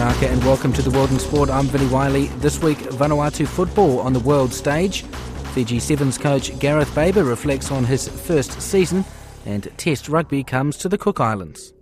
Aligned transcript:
And 0.00 0.42
welcome 0.44 0.72
to 0.72 0.80
the 0.80 0.90
World 0.90 1.10
in 1.10 1.18
Sport. 1.18 1.50
I'm 1.50 1.66
Vinnie 1.66 1.86
Wylie. 1.88 2.28
This 2.38 2.62
week, 2.62 2.78
Vanuatu 2.78 3.46
football 3.46 4.00
on 4.00 4.14
the 4.14 4.20
world 4.20 4.50
stage. 4.50 5.02
Fiji 5.52 5.78
Sevens 5.78 6.16
coach 6.16 6.58
Gareth 6.58 6.94
Baber 6.94 7.22
reflects 7.22 7.70
on 7.70 7.84
his 7.84 8.08
first 8.08 8.62
season 8.62 9.04
and 9.44 9.70
Test 9.76 10.08
rugby 10.08 10.42
comes 10.42 10.78
to 10.78 10.88
the 10.88 10.96
Cook 10.96 11.20
Islands. 11.20 11.74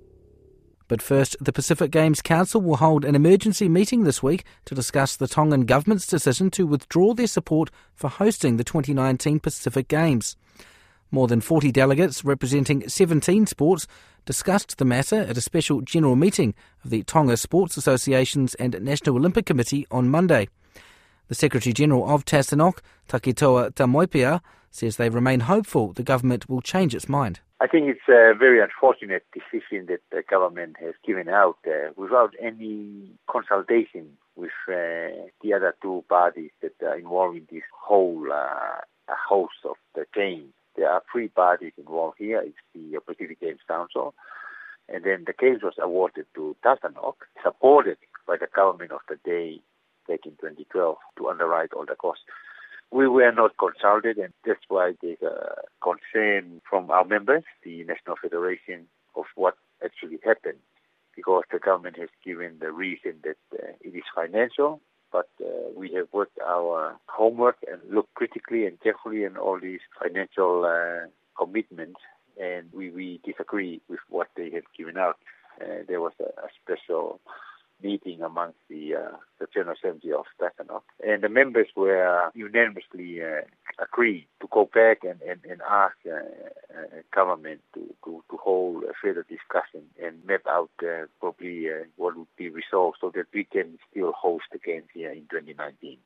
But 0.89 1.01
first, 1.01 1.37
the 1.41 1.53
Pacific 1.53 1.93
Games 1.93 2.21
Council 2.21 2.61
will 2.61 2.79
hold 2.79 3.05
an 3.05 3.15
emergency 3.15 3.69
meeting 3.69 4.03
this 4.03 4.21
week 4.21 4.45
to 4.65 4.75
discuss 4.75 5.15
the 5.15 5.29
Tongan 5.29 5.65
government's 5.65 6.09
decision 6.09 6.51
to 6.51 6.67
withdraw 6.67 7.15
their 7.15 7.29
support 7.29 7.71
for 7.95 8.09
hosting 8.11 8.57
the 8.57 8.65
2019 8.65 9.39
Pacific 9.39 9.87
Games. 9.87 10.35
More 11.11 11.27
than 11.27 11.41
40 11.41 11.73
delegates 11.73 12.25
representing 12.25 12.89
17 12.89 13.47
sports 13.47 13.87
discussed 14.27 14.77
the 14.77 14.85
matter 14.85 15.21
at 15.21 15.39
a 15.39 15.41
special 15.41 15.81
general 15.81 16.17
meeting 16.17 16.55
of 16.85 16.91
the 16.91 17.03
Tonga 17.03 17.37
Sports 17.37 17.77
Associations 17.79 18.55
and 18.57 18.79
National 18.83 19.17
Olympic 19.17 19.47
Committee 19.47 19.87
on 19.91 20.11
Monday. 20.11 20.49
The 21.29 21.35
Secretary 21.35 21.73
General 21.73 22.09
of 22.09 22.25
Tasanoc, 22.25 22.81
Takitoa 23.09 23.73
Taumoepeau, 23.75 24.41
says 24.71 24.97
they 24.97 25.09
remain 25.09 25.41
hopeful 25.41 25.93
the 25.93 26.03
government 26.03 26.49
will 26.49 26.61
change 26.61 26.95
its 26.95 27.09
mind. 27.09 27.41
I 27.61 27.67
think 27.67 27.89
it's 27.89 28.09
a 28.09 28.35
very 28.39 28.63
unfortunate 28.63 29.25
decision 29.33 29.87
that 29.87 30.01
the 30.11 30.23
government 30.29 30.77
has 30.81 30.95
given 31.05 31.29
out 31.29 31.57
uh, 31.67 31.91
without 31.97 32.35
any 32.41 33.11
consultation 33.29 34.17
with 34.37 34.53
uh, 34.69 35.27
the 35.43 35.53
other 35.55 35.75
two 35.83 36.05
parties 36.09 36.51
that 36.63 36.75
are 36.83 36.97
involved 36.97 37.37
in 37.37 37.49
this 37.51 37.65
whole 37.75 38.27
uh, 38.33 38.81
host 39.09 39.57
of 39.65 39.77
the 39.95 40.07
game. 40.15 40.53
There 40.79 40.89
are 40.89 41.03
three 41.11 41.27
parties 41.27 41.73
involved 41.77 42.19
here. 42.19 42.41
It's 42.41 42.57
the 42.73 43.01
Pacific 43.05 43.41
Games 43.41 43.59
Council. 43.67 44.15
And 44.89 45.03
then 45.03 45.25
the 45.27 45.33
case 45.33 45.59
was 45.61 45.75
awarded 45.83 46.27
to 46.37 46.57
Tasanoc, 46.65 47.15
supported 47.43 47.99
by 48.29 48.37
the 48.37 48.47
government 48.55 48.93
of 48.93 49.01
the 49.09 49.17
day 49.25 49.61
back 50.07 50.21
in 50.25 50.33
2012 50.33 50.97
to 51.19 51.29
underwrite 51.29 51.73
all 51.73 51.85
the 51.85 51.97
costs. 51.97 52.23
We 52.93 53.09
were 53.09 53.33
not 53.33 53.59
consulted, 53.59 54.19
and 54.19 54.33
that's 54.47 54.63
why 54.69 54.93
there's 55.03 55.21
a 55.21 55.57
concern 55.83 56.63
from 56.71 56.91
our 56.93 57.05
members, 57.05 57.43
the 57.65 57.83
National 57.83 58.15
Federation, 58.23 58.87
of 59.17 59.25
what 59.35 59.55
actually 59.85 60.21
happened, 60.25 60.59
because 61.17 61.43
the 61.53 61.59
government 61.59 61.99
has 61.99 62.09
given 62.25 62.59
the 62.61 62.71
reason 62.71 63.15
that 63.25 63.37
uh, 63.53 63.73
it 63.81 63.97
is 63.97 64.05
financial 64.15 64.81
but 65.13 65.29
uh, 65.41 65.71
we 65.75 65.93
have 65.95 66.09
worked 66.13 66.39
our 66.47 66.97
homework 67.07 67.57
and 67.71 67.81
looked 67.95 68.15
critically 68.15 68.67
and 68.67 68.81
carefully 68.81 69.25
in 69.25 69.37
all 69.37 69.59
these 69.61 69.81
financial 70.01 70.65
uh, 70.65 71.07
commitments, 71.37 72.01
and 72.41 72.69
we, 72.73 72.91
we 72.91 73.21
disagree 73.25 73.81
with 73.89 74.01
what 74.09 74.29
they 74.37 74.51
have 74.51 74.65
given 74.77 74.97
out. 74.97 75.19
Uh, 75.61 75.83
there 75.89 76.01
was 76.01 76.13
a, 76.21 76.25
a 76.25 76.49
special 76.63 77.21
meeting 77.83 78.23
amongst 78.23 78.59
the, 78.69 78.95
uh, 78.95 79.17
the 79.39 79.47
General 79.53 79.77
Assembly 79.77 80.13
of 80.13 80.25
Tasanoc. 80.41 80.83
And 81.07 81.23
the 81.23 81.29
members 81.29 81.69
were 81.77 82.31
unanimously 82.35 83.23
uh, 83.23 83.43
agreed 83.79 84.27
to 84.41 84.49
go 84.51 84.69
back 84.73 84.99
and, 85.05 85.21
and, 85.23 85.41
and 85.49 85.61
ask 85.69 85.95
uh, 86.07 86.17
uh, 86.77 87.03
government 87.15 87.61
to, 87.75 87.81
to, 88.05 88.23
to 88.31 88.37
hold 88.37 88.85
a 88.85 88.93
further 89.01 89.25
discussion 89.29 89.83
and 90.03 90.25
map 90.25 90.43
out 90.49 90.71
uh, 90.83 91.07
probably 91.21 91.69
uh, 91.69 91.85
what 91.97 92.17
would 92.17 92.27
be 92.37 92.49
resolved 92.49 92.99
so 93.01 93.11
that 93.15 93.27
we 93.33 93.45
can 93.45 93.79
still 93.91 94.13
host 94.13 94.45
the 94.53 94.59
games 94.59 94.87
here 94.93 95.11
in 95.13 95.23
2019. 95.31 95.99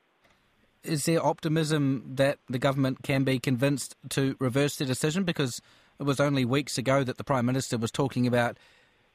Is 0.83 1.05
there 1.05 1.25
optimism 1.25 2.03
that 2.15 2.39
the 2.49 2.59
government 2.59 3.03
can 3.03 3.23
be 3.23 3.39
convinced 3.39 3.95
to 4.09 4.35
reverse 4.39 4.75
their 4.75 4.87
decision? 4.87 5.23
Because 5.23 5.61
it 5.99 6.03
was 6.03 6.19
only 6.19 6.43
weeks 6.43 6.77
ago 6.77 7.03
that 7.03 7.17
the 7.17 7.23
Prime 7.23 7.45
Minister 7.45 7.77
was 7.77 7.91
talking 7.91 8.27
about 8.27 8.57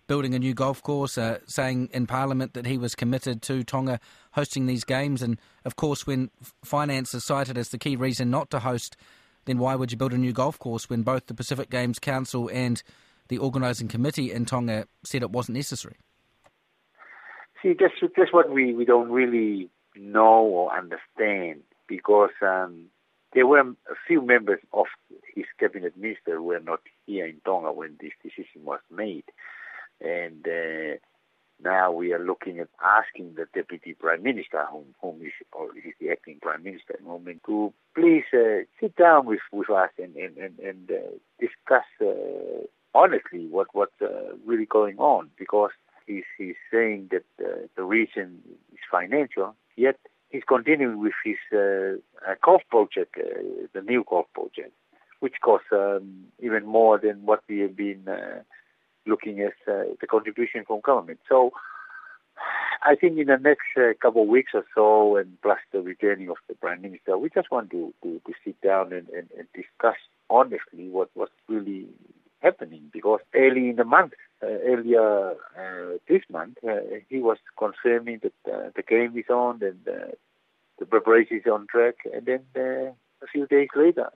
building 0.08 0.34
a 0.34 0.38
new 0.38 0.54
golf 0.54 0.82
course, 0.82 1.16
uh, 1.16 1.38
saying 1.46 1.90
in 1.92 2.06
Parliament 2.06 2.54
that 2.54 2.66
he 2.66 2.76
was 2.76 2.96
committed 2.96 3.42
to 3.42 3.62
Tonga 3.62 4.00
hosting 4.32 4.66
these 4.66 4.82
games. 4.82 5.22
And 5.22 5.38
of 5.64 5.76
course, 5.76 6.06
when 6.06 6.30
finance 6.64 7.14
is 7.14 7.24
cited 7.24 7.56
as 7.56 7.68
the 7.68 7.78
key 7.78 7.94
reason 7.94 8.30
not 8.30 8.50
to 8.50 8.58
host, 8.58 8.96
then 9.44 9.58
why 9.58 9.76
would 9.76 9.92
you 9.92 9.98
build 9.98 10.12
a 10.12 10.18
new 10.18 10.32
golf 10.32 10.58
course 10.58 10.90
when 10.90 11.02
both 11.02 11.26
the 11.26 11.34
Pacific 11.34 11.70
Games 11.70 11.98
Council 11.98 12.50
and 12.52 12.82
the 13.28 13.38
organising 13.38 13.86
committee 13.86 14.32
in 14.32 14.46
Tonga 14.46 14.88
said 15.04 15.22
it 15.22 15.30
wasn't 15.30 15.56
necessary? 15.56 15.96
See, 17.62 17.74
that's, 17.78 17.94
that's 18.16 18.32
what 18.32 18.50
we, 18.50 18.72
we 18.72 18.84
don't 18.84 19.10
really 19.10 19.68
know 19.94 20.42
or 20.42 20.76
understand 20.76 21.62
because 21.86 22.30
um, 22.40 22.86
there 23.34 23.46
were 23.46 23.60
a 23.60 23.94
few 24.06 24.22
members 24.22 24.60
of 24.72 24.86
his 25.34 25.46
cabinet 25.58 25.96
minister 25.96 26.40
were 26.40 26.60
not 26.60 26.80
here 27.06 27.26
in 27.26 27.40
Tonga 27.44 27.72
when 27.72 27.96
this 28.00 28.12
decision 28.22 28.64
was 28.64 28.80
made 28.90 29.24
and 30.00 30.46
uh, 30.46 30.96
now 31.62 31.90
we 31.90 32.12
are 32.12 32.24
looking 32.24 32.60
at 32.60 32.68
asking 32.82 33.34
the 33.34 33.46
deputy 33.52 33.94
prime 33.94 34.22
minister, 34.22 34.64
whom, 34.70 34.84
whom 35.00 35.20
is, 35.22 35.32
or 35.52 35.76
is 35.76 35.92
the 36.00 36.10
acting 36.10 36.38
prime 36.40 36.62
minister 36.62 36.94
at 36.94 37.00
the 37.00 37.06
moment, 37.06 37.42
to 37.46 37.72
please 37.94 38.24
uh, 38.32 38.62
sit 38.80 38.94
down 38.96 39.26
with, 39.26 39.40
with 39.52 39.70
us 39.70 39.90
and 39.98 40.14
and 40.16 40.36
and, 40.36 40.58
and 40.60 40.90
uh, 40.90 41.10
discuss 41.40 41.84
uh, 42.00 42.64
honestly 42.94 43.46
what 43.48 43.66
what's 43.72 44.00
uh, 44.00 44.34
really 44.46 44.66
going 44.66 44.98
on. 44.98 45.30
Because 45.36 45.70
he's 46.06 46.24
he's 46.36 46.54
saying 46.70 47.10
that 47.10 47.44
uh, 47.44 47.66
the 47.76 47.82
reason 47.82 48.40
is 48.72 48.78
financial, 48.90 49.56
yet 49.76 49.96
he's 50.30 50.44
continuing 50.46 51.00
with 51.00 51.14
his 51.24 51.36
golf 52.44 52.62
project, 52.70 53.16
the 53.72 53.82
new 53.82 54.04
golf 54.08 54.26
project, 54.32 54.72
which 55.18 55.34
costs 55.42 55.66
um, 55.72 56.26
even 56.38 56.64
more 56.64 56.98
than 56.98 57.26
what 57.26 57.42
we 57.48 57.58
have 57.58 57.76
been 57.76 58.04
looking 59.08 59.40
at 59.40 59.54
uh, 59.66 59.84
the 60.00 60.06
contribution 60.06 60.64
from 60.66 60.80
government. 60.80 61.20
So 61.28 61.52
I 62.82 62.94
think 62.94 63.18
in 63.18 63.26
the 63.26 63.38
next 63.38 63.66
uh, 63.76 63.94
couple 64.00 64.22
of 64.22 64.28
weeks 64.28 64.52
or 64.54 64.64
so, 64.74 65.16
and 65.16 65.40
plus 65.42 65.58
the 65.72 65.80
returning 65.80 66.30
of 66.30 66.36
the 66.48 66.54
prime 66.54 66.82
minister, 66.82 67.18
we 67.18 67.28
just 67.30 67.50
want 67.50 67.70
to, 67.70 67.92
to, 68.02 68.20
to 68.26 68.32
sit 68.44 68.60
down 68.60 68.92
and, 68.92 69.08
and, 69.08 69.28
and 69.36 69.48
discuss 69.54 69.96
honestly 70.30 70.88
what 70.88 71.10
what's 71.14 71.32
really 71.48 71.86
happening. 72.40 72.82
Because 72.92 73.20
early 73.34 73.70
in 73.70 73.76
the 73.76 73.84
month, 73.84 74.12
uh, 74.42 74.46
earlier 74.46 75.32
uh, 75.32 75.98
this 76.08 76.22
month, 76.30 76.58
uh, 76.66 76.76
he 77.08 77.18
was 77.18 77.38
confirming 77.58 78.20
that 78.22 78.52
uh, 78.52 78.70
the 78.76 78.82
game 78.82 79.16
is 79.18 79.28
on 79.28 79.60
and 79.62 79.80
the 80.78 80.86
preparation 80.86 81.38
is 81.38 81.50
on 81.50 81.66
track, 81.66 81.96
and 82.14 82.26
then 82.26 82.42
a 82.54 83.26
few 83.32 83.46
days 83.46 83.68
later 83.74 84.08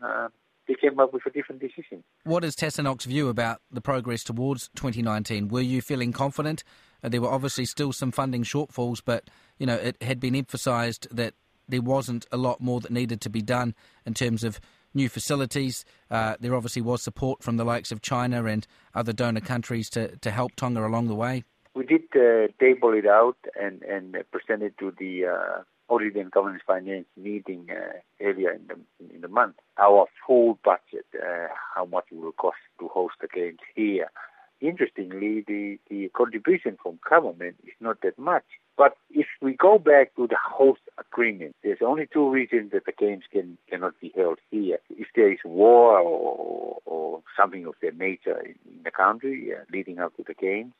they 0.68 0.74
came 0.74 0.98
up 1.00 1.12
with 1.12 1.26
a 1.26 1.30
different 1.30 1.60
decision. 1.60 2.04
What 2.24 2.44
is 2.44 2.54
Tasanoc's 2.54 3.04
view 3.04 3.28
about 3.28 3.60
the 3.70 3.80
progress 3.80 4.22
towards 4.22 4.68
2019? 4.76 5.48
Were 5.48 5.60
you 5.60 5.82
feeling 5.82 6.12
confident? 6.12 6.62
Uh, 7.02 7.08
there 7.08 7.20
were 7.20 7.30
obviously 7.30 7.64
still 7.64 7.92
some 7.92 8.12
funding 8.12 8.44
shortfalls, 8.44 9.02
but 9.04 9.28
you 9.58 9.66
know 9.66 9.74
it 9.74 10.00
had 10.02 10.20
been 10.20 10.34
emphasised 10.34 11.08
that 11.14 11.34
there 11.68 11.82
wasn't 11.82 12.26
a 12.30 12.36
lot 12.36 12.60
more 12.60 12.80
that 12.80 12.90
needed 12.90 13.20
to 13.22 13.30
be 13.30 13.42
done 13.42 13.74
in 14.04 14.14
terms 14.14 14.44
of 14.44 14.60
new 14.94 15.08
facilities. 15.08 15.84
Uh, 16.10 16.36
there 16.40 16.54
obviously 16.54 16.82
was 16.82 17.02
support 17.02 17.42
from 17.42 17.56
the 17.56 17.64
likes 17.64 17.92
of 17.92 18.02
China 18.02 18.44
and 18.44 18.66
other 18.94 19.12
donor 19.12 19.40
countries 19.40 19.88
to, 19.90 20.16
to 20.18 20.30
help 20.30 20.54
Tonga 20.56 20.86
along 20.86 21.08
the 21.08 21.14
way. 21.14 21.44
We 21.74 21.86
did 21.86 22.02
uh, 22.14 22.48
table 22.60 22.92
it 22.92 23.06
out 23.06 23.38
and, 23.58 23.82
and 23.82 24.16
present 24.30 24.62
it 24.62 24.76
to 24.78 24.92
the 24.98 25.26
uh, 25.26 25.62
Audit 25.88 26.16
and 26.16 26.30
Governance 26.30 26.62
Finance 26.66 27.06
meeting 27.16 27.68
uh, 27.70 27.98
earlier 28.20 28.52
in 28.52 28.66
the, 28.68 29.14
in 29.14 29.20
the 29.20 29.28
month, 29.28 29.56
our 29.78 30.06
full 30.26 30.58
budget, 30.64 31.06
uh, 31.14 31.48
how 31.74 31.84
much 31.84 32.06
it 32.10 32.16
will 32.16 32.32
cost 32.32 32.56
to 32.78 32.88
host 32.88 33.14
the 33.20 33.28
games 33.28 33.58
here. 33.74 34.10
Interestingly, 34.60 35.44
the, 35.46 35.78
the 35.90 36.08
contribution 36.16 36.78
from 36.80 37.00
government 37.08 37.56
is 37.64 37.74
not 37.80 38.00
that 38.02 38.16
much. 38.16 38.44
But 38.76 38.96
if 39.10 39.26
we 39.40 39.54
go 39.54 39.78
back 39.78 40.14
to 40.14 40.26
the 40.28 40.38
host 40.40 40.80
agreement, 40.98 41.56
there's 41.64 41.82
only 41.84 42.08
two 42.12 42.30
reasons 42.30 42.70
that 42.72 42.86
the 42.86 42.92
games 42.92 43.24
can 43.30 43.58
cannot 43.68 44.00
be 44.00 44.12
held 44.16 44.38
here. 44.50 44.78
If 44.88 45.08
there 45.16 45.32
is 45.32 45.40
war 45.44 45.98
or, 45.98 46.78
or 46.84 47.22
something 47.36 47.66
of 47.66 47.74
that 47.82 47.98
nature 47.98 48.40
in, 48.40 48.54
the 48.84 48.90
country 48.90 49.52
uh, 49.52 49.64
leading 49.72 49.98
up 49.98 50.16
to 50.16 50.24
the 50.26 50.34
games. 50.34 50.72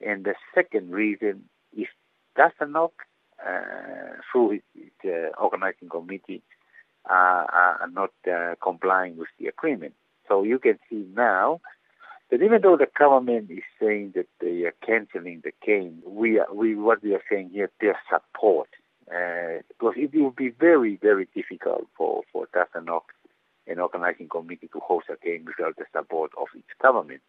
And 0.00 0.24
the 0.24 0.34
second 0.54 0.90
reason 0.90 1.44
is 1.76 1.88
Tasanoc 2.36 2.90
uh, 2.90 3.04
through 4.30 4.60
the 5.02 5.30
organizing 5.38 5.88
committee 5.88 6.42
are, 7.06 7.44
are 7.80 7.90
not 7.90 8.10
uh, 8.30 8.54
complying 8.62 9.16
with 9.16 9.28
the 9.38 9.46
agreement. 9.46 9.94
So 10.28 10.42
you 10.42 10.58
can 10.58 10.78
see 10.90 11.06
now 11.14 11.60
that 12.30 12.42
even 12.42 12.60
though 12.62 12.76
the 12.76 12.88
government 12.98 13.50
is 13.50 13.62
saying 13.80 14.12
that 14.14 14.26
they 14.40 14.64
are 14.64 14.74
cancelling 14.84 15.42
the 15.42 15.52
game, 15.64 16.02
we 16.06 16.38
are, 16.38 16.52
we 16.52 16.74
what 16.74 17.02
we 17.02 17.14
are 17.14 17.22
saying 17.30 17.50
here, 17.52 17.70
their 17.80 17.98
support, 18.10 18.68
uh, 19.10 19.62
because 19.68 19.94
it 19.96 20.14
will 20.14 20.30
be 20.30 20.50
very 20.50 20.96
very 20.96 21.26
difficult 21.34 21.86
for 21.96 22.22
for 22.32 22.46
Tasanoc 22.48 23.02
an 23.66 23.78
organizing 23.78 24.28
committee 24.28 24.68
to 24.72 24.80
host 24.80 25.06
a 25.10 25.24
game 25.24 25.44
without 25.44 25.76
the 25.76 25.84
support 25.92 26.30
of 26.38 26.48
its 26.54 26.66
government, 26.80 27.20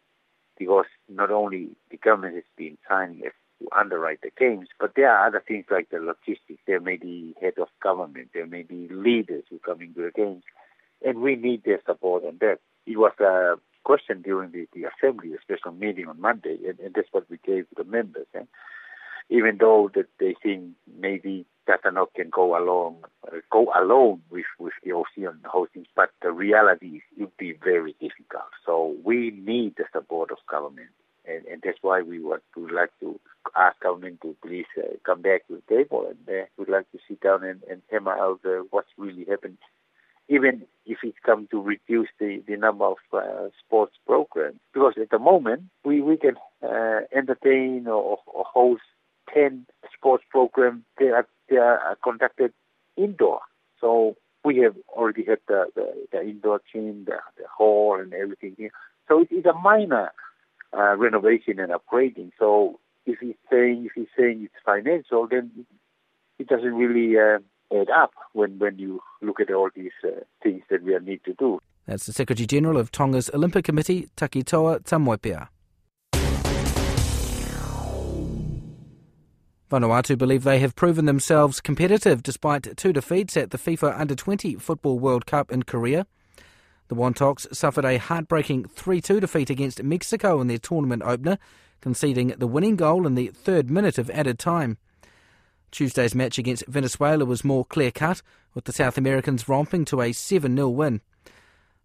because 0.58 0.86
not 1.08 1.30
only 1.30 1.68
the 1.90 1.96
government 1.98 2.34
has 2.34 2.44
been 2.56 2.76
signing 2.88 3.22
a 3.26 3.30
to 3.60 3.68
underwrite 3.78 4.20
the 4.22 4.30
games. 4.38 4.68
But 4.78 4.92
there 4.96 5.10
are 5.10 5.26
other 5.26 5.42
things 5.46 5.66
like 5.70 5.90
the 5.90 5.98
logistics. 5.98 6.62
There 6.66 6.80
may 6.80 6.96
be 6.96 7.34
head 7.40 7.54
of 7.60 7.68
government. 7.82 8.30
There 8.34 8.46
may 8.46 8.62
be 8.62 8.88
leaders 8.90 9.44
who 9.48 9.58
come 9.58 9.80
into 9.80 10.02
the 10.02 10.10
games, 10.10 10.42
and 11.04 11.20
we 11.20 11.36
need 11.36 11.64
their 11.64 11.80
support 11.86 12.24
on 12.24 12.38
that. 12.40 12.58
It 12.86 12.96
was 12.96 13.12
a 13.20 13.56
question 13.84 14.22
during 14.22 14.52
the, 14.52 14.66
the 14.72 14.88
assembly, 14.88 15.32
a 15.34 15.40
special 15.40 15.72
meeting 15.72 16.08
on 16.08 16.20
Monday, 16.20 16.58
and, 16.68 16.78
and 16.80 16.94
that's 16.94 17.08
what 17.12 17.28
we 17.30 17.38
gave 17.44 17.68
to 17.68 17.74
the 17.76 17.84
members. 17.84 18.26
Eh? 18.34 18.44
Even 19.28 19.58
though 19.60 19.90
that 19.94 20.06
they 20.18 20.34
think 20.42 20.72
maybe 20.98 21.46
Tasanoc 21.68 22.14
can 22.16 22.30
go 22.30 22.58
along, 22.58 22.96
uh, 23.26 23.36
go 23.50 23.70
alone 23.76 24.22
with 24.30 24.46
with 24.58 24.72
the 24.82 24.92
OC 24.92 25.28
on 25.28 25.40
hosting, 25.44 25.86
but 25.94 26.10
the 26.20 26.32
reality 26.32 26.96
is 26.96 27.02
it 27.16 27.20
would 27.20 27.36
be 27.36 27.52
very 27.52 27.94
difficult. 28.00 28.50
So 28.66 28.96
we 29.04 29.30
need 29.30 29.76
the 29.76 29.84
support 29.92 30.32
of 30.32 30.38
government 30.50 30.88
and, 31.26 31.44
and 31.46 31.62
that's 31.62 31.78
why 31.82 32.02
we 32.02 32.18
would, 32.20 32.40
would 32.56 32.72
like 32.72 32.90
to 33.00 33.18
ask 33.56 33.78
government 33.80 34.20
to 34.22 34.36
please 34.44 34.66
uh, 34.78 34.96
come 35.04 35.22
back 35.22 35.46
to 35.48 35.56
the 35.56 35.74
table 35.74 36.06
and 36.08 36.18
uh, 36.28 36.44
we'd 36.56 36.68
like 36.68 36.90
to 36.92 36.98
sit 37.08 37.20
down 37.20 37.44
and, 37.44 37.60
and 37.70 37.82
hammer 37.90 38.12
out 38.12 38.40
uh, 38.44 38.62
what's 38.70 38.90
really 38.96 39.24
happened, 39.28 39.58
even 40.28 40.62
if 40.86 40.98
it's 41.02 41.18
come 41.24 41.48
to 41.50 41.60
reduce 41.60 42.08
the, 42.18 42.42
the 42.46 42.56
number 42.56 42.84
of 42.84 42.98
uh, 43.12 43.48
sports 43.64 43.94
programs. 44.06 44.58
Because 44.72 44.94
at 45.00 45.10
the 45.10 45.18
moment, 45.18 45.64
we, 45.84 46.00
we 46.00 46.16
can 46.16 46.36
uh, 46.62 47.00
entertain 47.14 47.86
or, 47.86 48.18
or 48.26 48.44
host 48.44 48.82
10 49.34 49.66
sports 49.96 50.24
programs. 50.30 50.82
that 50.98 51.26
are, 51.52 51.78
are 51.78 51.96
conducted 52.02 52.52
indoor. 52.96 53.40
So 53.80 54.16
we 54.44 54.58
have 54.58 54.74
already 54.88 55.24
had 55.24 55.38
the, 55.48 55.66
the, 55.74 56.06
the 56.12 56.22
indoor 56.22 56.60
gym, 56.72 57.04
the, 57.04 57.18
the 57.36 57.44
hall 57.56 57.98
and 58.00 58.12
everything 58.14 58.54
here. 58.56 58.70
So 59.08 59.20
it 59.22 59.32
is 59.32 59.44
a 59.44 59.52
minor 59.52 60.12
uh, 60.76 60.96
renovation 60.96 61.58
and 61.58 61.72
upgrading. 61.72 62.30
So 62.38 62.78
if 63.06 63.18
he's 63.20 63.34
saying 63.50 63.86
if 63.86 63.92
he's 63.94 64.08
saying 64.16 64.42
it's 64.44 64.54
financial, 64.64 65.26
then 65.28 65.66
it 66.38 66.48
doesn't 66.48 66.74
really 66.74 67.18
uh, 67.18 67.38
add 67.76 67.90
up 67.90 68.12
when 68.32 68.58
when 68.58 68.78
you 68.78 69.00
look 69.22 69.40
at 69.40 69.52
all 69.52 69.70
these 69.74 69.92
uh, 70.04 70.20
things 70.42 70.62
that 70.70 70.82
we 70.82 70.96
need 70.98 71.24
to 71.24 71.34
do. 71.34 71.58
That's 71.86 72.06
the 72.06 72.12
Secretary 72.12 72.46
General 72.46 72.76
of 72.76 72.92
Tonga's 72.92 73.30
Olympic 73.34 73.64
Committee, 73.64 74.08
Takitoa 74.16 74.84
Taumoepeau. 74.84 75.48
Vanuatu 79.70 80.18
believe 80.18 80.42
they 80.42 80.58
have 80.58 80.74
proven 80.74 81.04
themselves 81.04 81.60
competitive 81.60 82.24
despite 82.24 82.76
two 82.76 82.92
defeats 82.92 83.36
at 83.36 83.50
the 83.50 83.58
FIFA 83.58 83.98
Under 84.00 84.16
20 84.16 84.56
Football 84.56 84.98
World 84.98 85.26
Cup 85.26 85.52
in 85.52 85.62
Korea. 85.62 86.06
The 86.90 86.96
Wontoks 86.96 87.54
suffered 87.54 87.84
a 87.84 87.98
heartbreaking 87.98 88.64
3 88.64 89.00
2 89.00 89.20
defeat 89.20 89.48
against 89.48 89.80
Mexico 89.80 90.40
in 90.40 90.48
their 90.48 90.58
tournament 90.58 91.04
opener, 91.04 91.38
conceding 91.80 92.34
the 92.36 92.48
winning 92.48 92.74
goal 92.74 93.06
in 93.06 93.14
the 93.14 93.28
third 93.28 93.70
minute 93.70 93.96
of 93.96 94.10
added 94.10 94.40
time. 94.40 94.76
Tuesday's 95.70 96.16
match 96.16 96.36
against 96.36 96.66
Venezuela 96.66 97.24
was 97.24 97.44
more 97.44 97.64
clear 97.64 97.92
cut, 97.92 98.22
with 98.54 98.64
the 98.64 98.72
South 98.72 98.98
Americans 98.98 99.48
romping 99.48 99.84
to 99.84 100.00
a 100.00 100.10
7 100.10 100.56
0 100.56 100.68
win. 100.70 101.00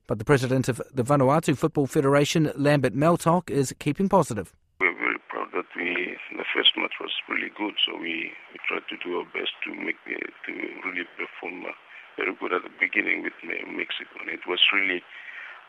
But 0.08 0.18
the 0.18 0.26
president 0.26 0.68
of 0.70 0.82
the 0.92 1.04
Vanuatu 1.04 1.56
Football 1.56 1.86
Federation, 1.86 2.52
Lambert 2.56 2.96
Maltock, 2.96 3.52
is 3.52 3.76
keeping 3.78 4.10
positive. 4.10 4.54
We're 4.80 4.98
very 4.98 5.20
proud 5.30 5.50
that 5.54 5.70
we 5.78 6.18
the 6.32 6.46
first 6.56 6.72
match 6.78 6.94
was 7.00 7.14
really 7.30 7.52
good, 7.56 7.76
so 7.86 7.94
we, 7.96 8.34
we 8.52 8.58
tried 8.68 8.90
to 8.90 8.98
do 9.06 9.20
our 9.20 9.26
best 9.26 9.54
to 9.66 9.76
make 9.76 10.02
the, 10.06 10.18
to 10.18 10.52
really 10.84 11.06
perform 11.16 11.64
uh, 11.64 11.74
very 12.18 12.34
good 12.40 12.54
at 12.54 12.64
the 12.64 12.74
beginning 12.80 13.24
with 13.24 13.34
Mexico, 13.44 14.20
and 14.22 14.30
it 14.30 14.48
was 14.48 14.60
really 14.74 15.04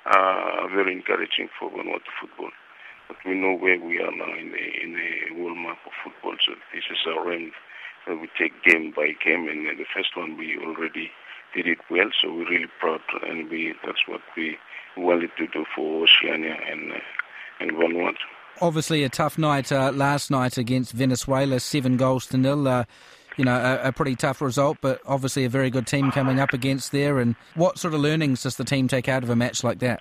uh, 0.06 0.66
very 0.74 0.92
encouraging 0.92 1.48
for 1.58 1.70
Vanuatu 1.70 2.10
football. 2.20 2.50
But 3.08 3.18
we 3.24 3.34
know 3.34 3.54
where 3.54 3.78
we 3.78 3.98
are 4.00 4.10
now 4.10 4.34
in 4.34 4.50
the 4.50 4.66
in 4.82 4.94
the 4.94 5.42
world 5.42 5.58
map 5.58 5.78
of 5.86 5.92
football, 6.02 6.36
so 6.44 6.54
this 6.72 6.84
is 6.90 6.98
our. 7.06 7.32
Uh, 7.32 8.16
we 8.16 8.28
take 8.38 8.62
game 8.62 8.92
by 8.94 9.12
game, 9.24 9.48
and 9.48 9.66
the 9.78 9.86
first 9.94 10.16
one 10.16 10.36
we 10.36 10.58
already 10.58 11.10
did 11.54 11.66
it 11.66 11.78
well, 11.90 12.10
so 12.20 12.32
we're 12.32 12.48
really 12.48 12.70
proud, 12.80 13.00
and 13.22 13.50
we 13.50 13.74
that's 13.84 14.06
what 14.06 14.20
we 14.36 14.56
wanted 14.96 15.30
to 15.38 15.46
do 15.48 15.64
for 15.74 16.04
Oceania 16.04 16.56
and 16.70 16.92
uh, 16.92 16.96
and 17.60 17.72
Vanuatu. 17.72 18.26
Obviously, 18.60 19.04
a 19.04 19.08
tough 19.08 19.36
night 19.38 19.70
uh, 19.70 19.92
last 19.92 20.30
night 20.30 20.56
against 20.56 20.92
Venezuela, 20.92 21.60
seven 21.60 21.96
goals 21.96 22.26
to 22.26 22.38
nil. 22.38 22.86
You 23.36 23.44
know, 23.44 23.54
a, 23.54 23.88
a, 23.88 23.92
pretty 23.92 24.16
tough 24.16 24.40
result, 24.40 24.78
but 24.80 25.00
obviously 25.04 25.44
a 25.44 25.48
very 25.48 25.68
good 25.68 25.86
team 25.86 26.10
coming 26.10 26.40
up 26.40 26.52
against 26.52 26.92
there. 26.92 27.18
And 27.18 27.36
what 27.54 27.78
sort 27.78 27.92
of 27.92 28.00
learnings 28.00 28.42
does 28.42 28.56
the 28.56 28.64
team 28.64 28.88
take 28.88 29.08
out 29.08 29.22
of 29.22 29.30
a 29.30 29.36
match 29.36 29.62
like 29.62 29.78
that? 29.80 30.00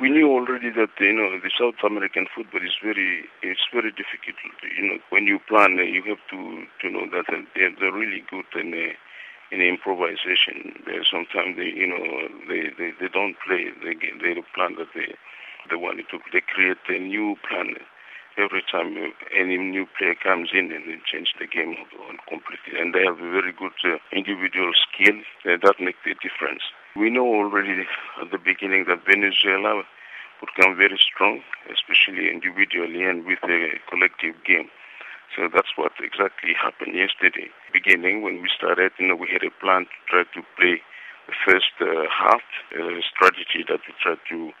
We 0.00 0.10
knew 0.10 0.30
already 0.30 0.70
that 0.70 0.90
you 1.00 1.12
know 1.12 1.40
the 1.42 1.50
South 1.58 1.82
American 1.82 2.26
football 2.34 2.62
is 2.62 2.76
very 2.82 3.24
it's 3.42 3.66
very 3.72 3.90
difficult. 3.90 4.36
You 4.78 4.86
know, 4.86 4.98
when 5.10 5.26
you 5.26 5.40
plan, 5.48 5.74
you 5.78 6.02
have 6.06 6.22
to 6.30 6.66
to 6.82 6.90
know 6.90 7.06
that 7.10 7.26
they're, 7.56 7.74
they're 7.80 7.92
really 7.92 8.22
good 8.30 8.46
in 8.54 8.72
uh, 8.74 8.94
in 9.50 9.60
improvisation. 9.60 10.72
Sometimes 11.10 11.56
they 11.56 11.72
you 11.74 11.88
know 11.88 12.28
they, 12.46 12.70
they, 12.78 12.92
they 13.00 13.08
don't 13.08 13.34
play. 13.44 13.70
They 13.82 13.94
they 14.22 14.40
plan 14.54 14.76
that 14.78 14.94
they 14.94 15.14
they 15.70 15.76
want 15.76 15.98
to 15.98 16.18
they 16.32 16.42
create 16.46 16.78
a 16.88 16.98
new 16.98 17.36
plan 17.48 17.74
every 18.38 18.62
time 18.70 18.96
any 19.34 19.58
new 19.58 19.86
player 19.98 20.14
comes 20.14 20.50
in 20.52 20.72
and 20.72 20.86
they 20.86 20.98
change 21.04 21.34
the 21.38 21.46
game 21.46 21.76
completely. 22.28 22.78
And 22.78 22.94
they 22.94 23.04
have 23.04 23.18
a 23.18 23.30
very 23.30 23.52
good 23.52 23.74
uh, 23.84 23.98
individual 24.12 24.72
skill 24.78 25.18
uh, 25.44 25.58
that 25.62 25.76
makes 25.80 25.98
the 26.04 26.14
difference. 26.22 26.62
We 26.96 27.10
know 27.10 27.26
already 27.26 27.86
at 28.20 28.30
the 28.30 28.38
beginning 28.38 28.86
that 28.88 29.04
Venezuela 29.04 29.82
would 30.40 30.54
come 30.54 30.76
very 30.76 30.98
strong, 30.98 31.42
especially 31.70 32.30
individually 32.30 33.02
and 33.04 33.26
with 33.26 33.42
a 33.44 33.78
collective 33.90 34.34
game. 34.46 34.70
So 35.36 35.48
that's 35.52 35.76
what 35.76 35.92
exactly 36.00 36.54
happened 36.54 36.94
yesterday. 36.94 37.50
Beginning 37.72 38.22
when 38.22 38.40
we 38.40 38.48
started, 38.48 38.92
you 38.98 39.08
know, 39.08 39.16
we 39.16 39.28
had 39.28 39.44
a 39.44 39.52
plan 39.60 39.84
to 39.84 39.98
try 40.08 40.22
to 40.24 40.40
play 40.56 40.80
the 41.28 41.36
first 41.44 41.76
uh, 41.80 42.08
half, 42.08 42.40
a 42.72 43.02
strategy 43.04 43.60
that 43.68 43.80
we 43.84 43.92
tried 44.00 44.22
to 44.30 44.52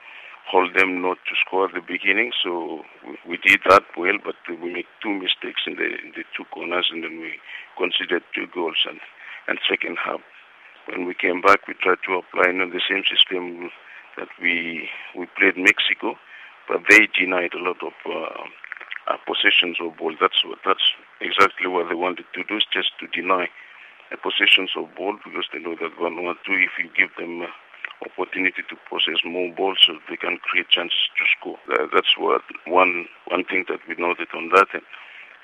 hold 0.50 0.74
them 0.74 1.02
not 1.02 1.18
to 1.28 1.34
score 1.44 1.68
at 1.68 1.74
the 1.74 1.84
beginning. 1.84 2.32
So 2.42 2.82
we, 3.06 3.36
we 3.36 3.36
did 3.36 3.60
that 3.68 3.84
well, 3.96 4.16
but 4.24 4.36
we 4.48 4.72
made 4.72 4.88
two 5.02 5.12
mistakes 5.12 5.62
in 5.66 5.76
the, 5.76 5.84
in 5.84 6.12
the 6.16 6.24
two 6.36 6.44
corners, 6.52 6.88
and 6.90 7.04
then 7.04 7.20
we 7.20 7.36
conceded 7.76 8.22
two 8.34 8.46
goals. 8.52 8.80
And, 8.88 9.00
and 9.46 9.58
second 9.68 9.98
half, 10.02 10.20
when 10.88 11.04
we 11.04 11.14
came 11.14 11.40
back, 11.42 11.68
we 11.68 11.74
tried 11.74 12.00
to 12.06 12.20
apply 12.24 12.50
you 12.52 12.70
the 12.70 12.80
same 12.88 13.04
system 13.04 13.70
that 14.16 14.28
we 14.42 14.88
we 15.16 15.26
played 15.38 15.56
Mexico, 15.56 16.16
but 16.66 16.80
they 16.88 17.06
denied 17.12 17.52
a 17.54 17.62
lot 17.62 17.76
of 17.84 17.92
uh, 18.08 18.42
uh, 19.12 19.16
possessions 19.28 19.76
of 19.80 19.96
ball. 19.96 20.14
That's 20.20 20.42
what 20.44 20.58
that's 20.64 20.82
exactly 21.20 21.68
what 21.68 21.88
they 21.88 21.94
wanted 21.94 22.24
to 22.34 22.42
do, 22.42 22.56
is 22.56 22.66
just 22.72 22.98
to 23.00 23.06
deny 23.06 23.46
possessions 24.24 24.72
of 24.76 24.94
ball 24.96 25.16
because 25.22 25.44
they 25.52 25.60
know 25.60 25.76
that 25.76 25.92
Vanuatu, 26.00 26.56
if 26.56 26.72
you 26.80 26.88
give 26.96 27.12
them 27.18 27.42
uh, 27.42 27.52
opportunity 28.04 28.62
to 28.68 28.76
possess 28.88 29.20
more 29.24 29.52
balls 29.54 29.78
so 29.86 29.98
they 30.08 30.16
can 30.16 30.38
create 30.38 30.68
chances 30.68 31.10
to 31.18 31.24
score. 31.34 31.58
That's 31.92 32.14
what 32.16 32.42
one 32.66 33.06
one 33.26 33.44
thing 33.44 33.64
that 33.68 33.80
we 33.88 33.94
noted 33.98 34.28
on 34.34 34.50
that. 34.54 34.70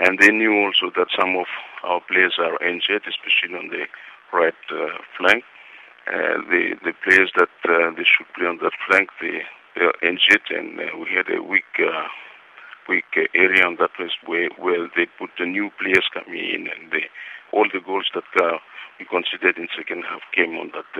And 0.00 0.18
they 0.18 0.30
knew 0.30 0.52
also 0.64 0.90
that 0.96 1.08
some 1.18 1.36
of 1.36 1.46
our 1.84 2.00
players 2.00 2.34
are 2.38 2.58
injured, 2.66 3.02
especially 3.06 3.58
on 3.58 3.68
the 3.68 3.86
right 4.32 4.62
uh, 4.70 4.98
flank. 5.16 5.44
Uh, 6.06 6.42
the 6.50 6.74
the 6.84 6.92
players 7.02 7.30
that 7.36 7.54
uh, 7.64 7.90
they 7.96 8.04
should 8.04 8.28
play 8.36 8.46
on 8.46 8.58
that 8.58 8.74
flank, 8.86 9.08
they 9.20 9.42
they 9.74 9.84
are 9.86 9.98
injured, 10.02 10.44
and 10.50 10.78
uh, 10.78 10.98
we 10.98 11.06
had 11.14 11.30
a 11.30 11.42
weak 11.42 11.70
uh, 11.78 12.06
weak 12.88 13.08
area 13.34 13.64
on 13.64 13.76
that 13.80 13.94
place 13.94 14.12
where 14.26 14.50
where 14.58 14.88
they 14.96 15.06
put 15.18 15.30
the 15.38 15.46
new 15.46 15.70
players 15.80 16.06
coming 16.12 16.44
in, 16.44 16.68
and 16.68 16.92
they, 16.92 17.06
all 17.52 17.66
the 17.72 17.80
goals 17.80 18.10
that 18.14 18.28
uh, 18.42 18.58
we 18.98 19.06
considered 19.06 19.56
in 19.56 19.68
second 19.76 20.04
half 20.04 20.20
came 20.34 20.58
on 20.58 20.70
that. 20.74 20.92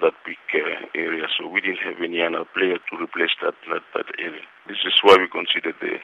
That 0.00 0.14
big 0.24 0.36
uh, 0.54 0.86
area. 0.94 1.26
So 1.38 1.46
we 1.46 1.60
didn't 1.60 1.78
have 1.84 1.96
any 2.02 2.22
other 2.22 2.44
player 2.54 2.78
to 2.78 2.96
replace 2.96 3.30
that 3.42 3.54
that, 3.68 3.82
that 3.94 4.06
area. 4.18 4.40
This 4.66 4.78
is 4.86 4.94
why 5.02 5.16
we 5.18 5.28
considered 5.28 5.74
the 5.80 5.98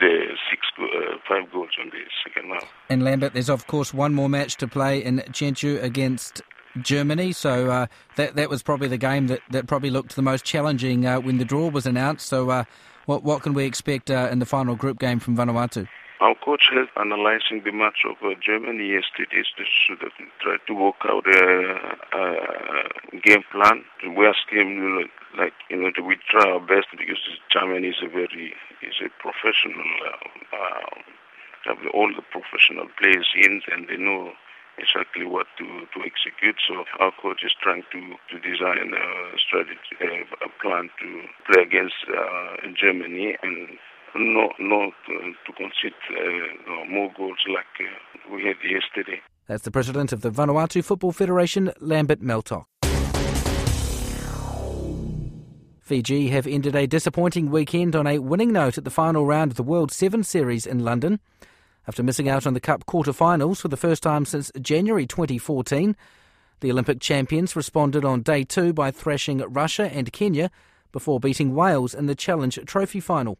the 0.00 0.36
six 0.48 0.62
uh, 0.78 1.18
five 1.28 1.50
goals 1.52 1.70
on 1.80 1.90
the 1.90 2.02
second 2.24 2.50
half. 2.50 2.68
And 2.88 3.02
Lambert, 3.02 3.32
there's 3.32 3.50
of 3.50 3.66
course 3.66 3.92
one 3.92 4.14
more 4.14 4.28
match 4.28 4.56
to 4.56 4.68
play 4.68 5.02
in 5.02 5.18
Jeonju 5.30 5.82
against. 5.82 6.42
Germany, 6.80 7.32
so 7.32 7.68
uh, 7.68 7.86
that 8.14 8.36
that 8.36 8.48
was 8.48 8.62
probably 8.62 8.86
the 8.86 8.96
game 8.96 9.26
that, 9.26 9.40
that 9.50 9.66
probably 9.66 9.90
looked 9.90 10.14
the 10.14 10.22
most 10.22 10.44
challenging 10.44 11.04
uh, 11.04 11.18
when 11.18 11.38
the 11.38 11.44
draw 11.44 11.68
was 11.68 11.84
announced. 11.84 12.28
So, 12.28 12.48
uh, 12.48 12.62
what 13.06 13.24
what 13.24 13.42
can 13.42 13.54
we 13.54 13.64
expect 13.64 14.08
uh, 14.08 14.28
in 14.30 14.38
the 14.38 14.46
final 14.46 14.76
group 14.76 15.00
game 15.00 15.18
from 15.18 15.36
Vanuatu? 15.36 15.88
Our 16.20 16.34
coach 16.44 16.68
has 16.72 16.88
analyzing 17.00 17.62
the 17.64 17.72
match 17.72 18.04
of 18.04 18.16
uh, 18.22 18.34
Germany 18.44 18.92
yesterday 18.92 19.40
we 19.40 20.26
try 20.40 20.56
to 20.66 20.74
work 20.74 21.00
out 21.08 21.24
a, 21.26 21.80
a 22.12 23.20
game 23.24 23.42
plan. 23.50 23.84
We 24.04 24.26
ask 24.26 24.44
him 24.50 25.08
like 25.38 25.54
you 25.70 25.80
know 25.80 25.90
we 26.04 26.18
try 26.28 26.44
our 26.44 26.60
best 26.60 26.88
because 26.92 27.16
Germany 27.50 27.88
is 27.88 28.02
a 28.04 28.08
very 28.08 28.52
is 28.82 29.00
a 29.00 29.08
professional. 29.16 29.88
Uh, 30.04 30.56
uh, 30.56 31.00
have 31.64 31.78
all 31.92 32.08
the 32.08 32.22
professional 32.32 32.88
players 33.00 33.28
in 33.36 33.60
and 33.72 33.88
they 33.88 33.96
know 33.96 34.32
exactly 34.78 35.26
what 35.26 35.46
to, 35.58 35.64
to 35.92 36.00
execute. 36.04 36.56
So 36.66 36.84
our 36.98 37.12
coach 37.20 37.44
is 37.44 37.52
trying 37.60 37.84
to, 37.92 38.00
to 38.32 38.40
design 38.40 38.92
a 38.96 39.38
strategy, 39.38 39.96
a 40.00 40.48
plan 40.62 40.88
to 41.00 41.08
play 41.44 41.62
against 41.62 42.00
uh, 42.08 42.56
Germany 42.76 43.36
and 43.42 43.76
not 44.14 44.52
uh, 44.58 45.12
to 45.46 45.52
concede 45.56 45.92
uh, 46.10 46.90
more 46.90 47.10
goals 47.16 47.38
like 47.48 47.64
uh, 47.80 48.34
we 48.34 48.44
had 48.44 48.56
yesterday. 48.64 49.20
That's 49.46 49.64
the 49.64 49.70
president 49.70 50.12
of 50.12 50.20
the 50.20 50.30
Vanuatu 50.30 50.84
Football 50.84 51.12
Federation, 51.12 51.72
Lambert 51.80 52.20
Maltock. 52.20 52.64
Fiji 55.80 56.28
have 56.28 56.46
ended 56.46 56.76
a 56.76 56.86
disappointing 56.86 57.50
weekend 57.50 57.96
on 57.96 58.06
a 58.06 58.20
winning 58.20 58.52
note 58.52 58.78
at 58.78 58.84
the 58.84 58.90
final 58.90 59.26
round 59.26 59.50
of 59.50 59.56
the 59.56 59.64
World 59.64 59.90
7 59.90 60.22
Series 60.22 60.64
in 60.64 60.84
London. 60.84 61.18
After 61.88 62.04
missing 62.04 62.28
out 62.28 62.46
on 62.46 62.54
the 62.54 62.60
Cup 62.60 62.86
quarter-finals 62.86 63.60
for 63.60 63.66
the 63.66 63.76
first 63.76 64.00
time 64.00 64.24
since 64.24 64.52
January 64.60 65.04
2014, 65.04 65.96
the 66.60 66.70
Olympic 66.70 67.00
champions 67.00 67.56
responded 67.56 68.04
on 68.04 68.22
day 68.22 68.44
two 68.44 68.72
by 68.72 68.92
thrashing 68.92 69.38
Russia 69.38 69.90
and 69.92 70.12
Kenya 70.12 70.52
before 70.92 71.18
beating 71.18 71.56
Wales 71.56 71.92
in 71.92 72.06
the 72.06 72.14
Challenge 72.14 72.60
Trophy 72.66 73.00
final. 73.00 73.38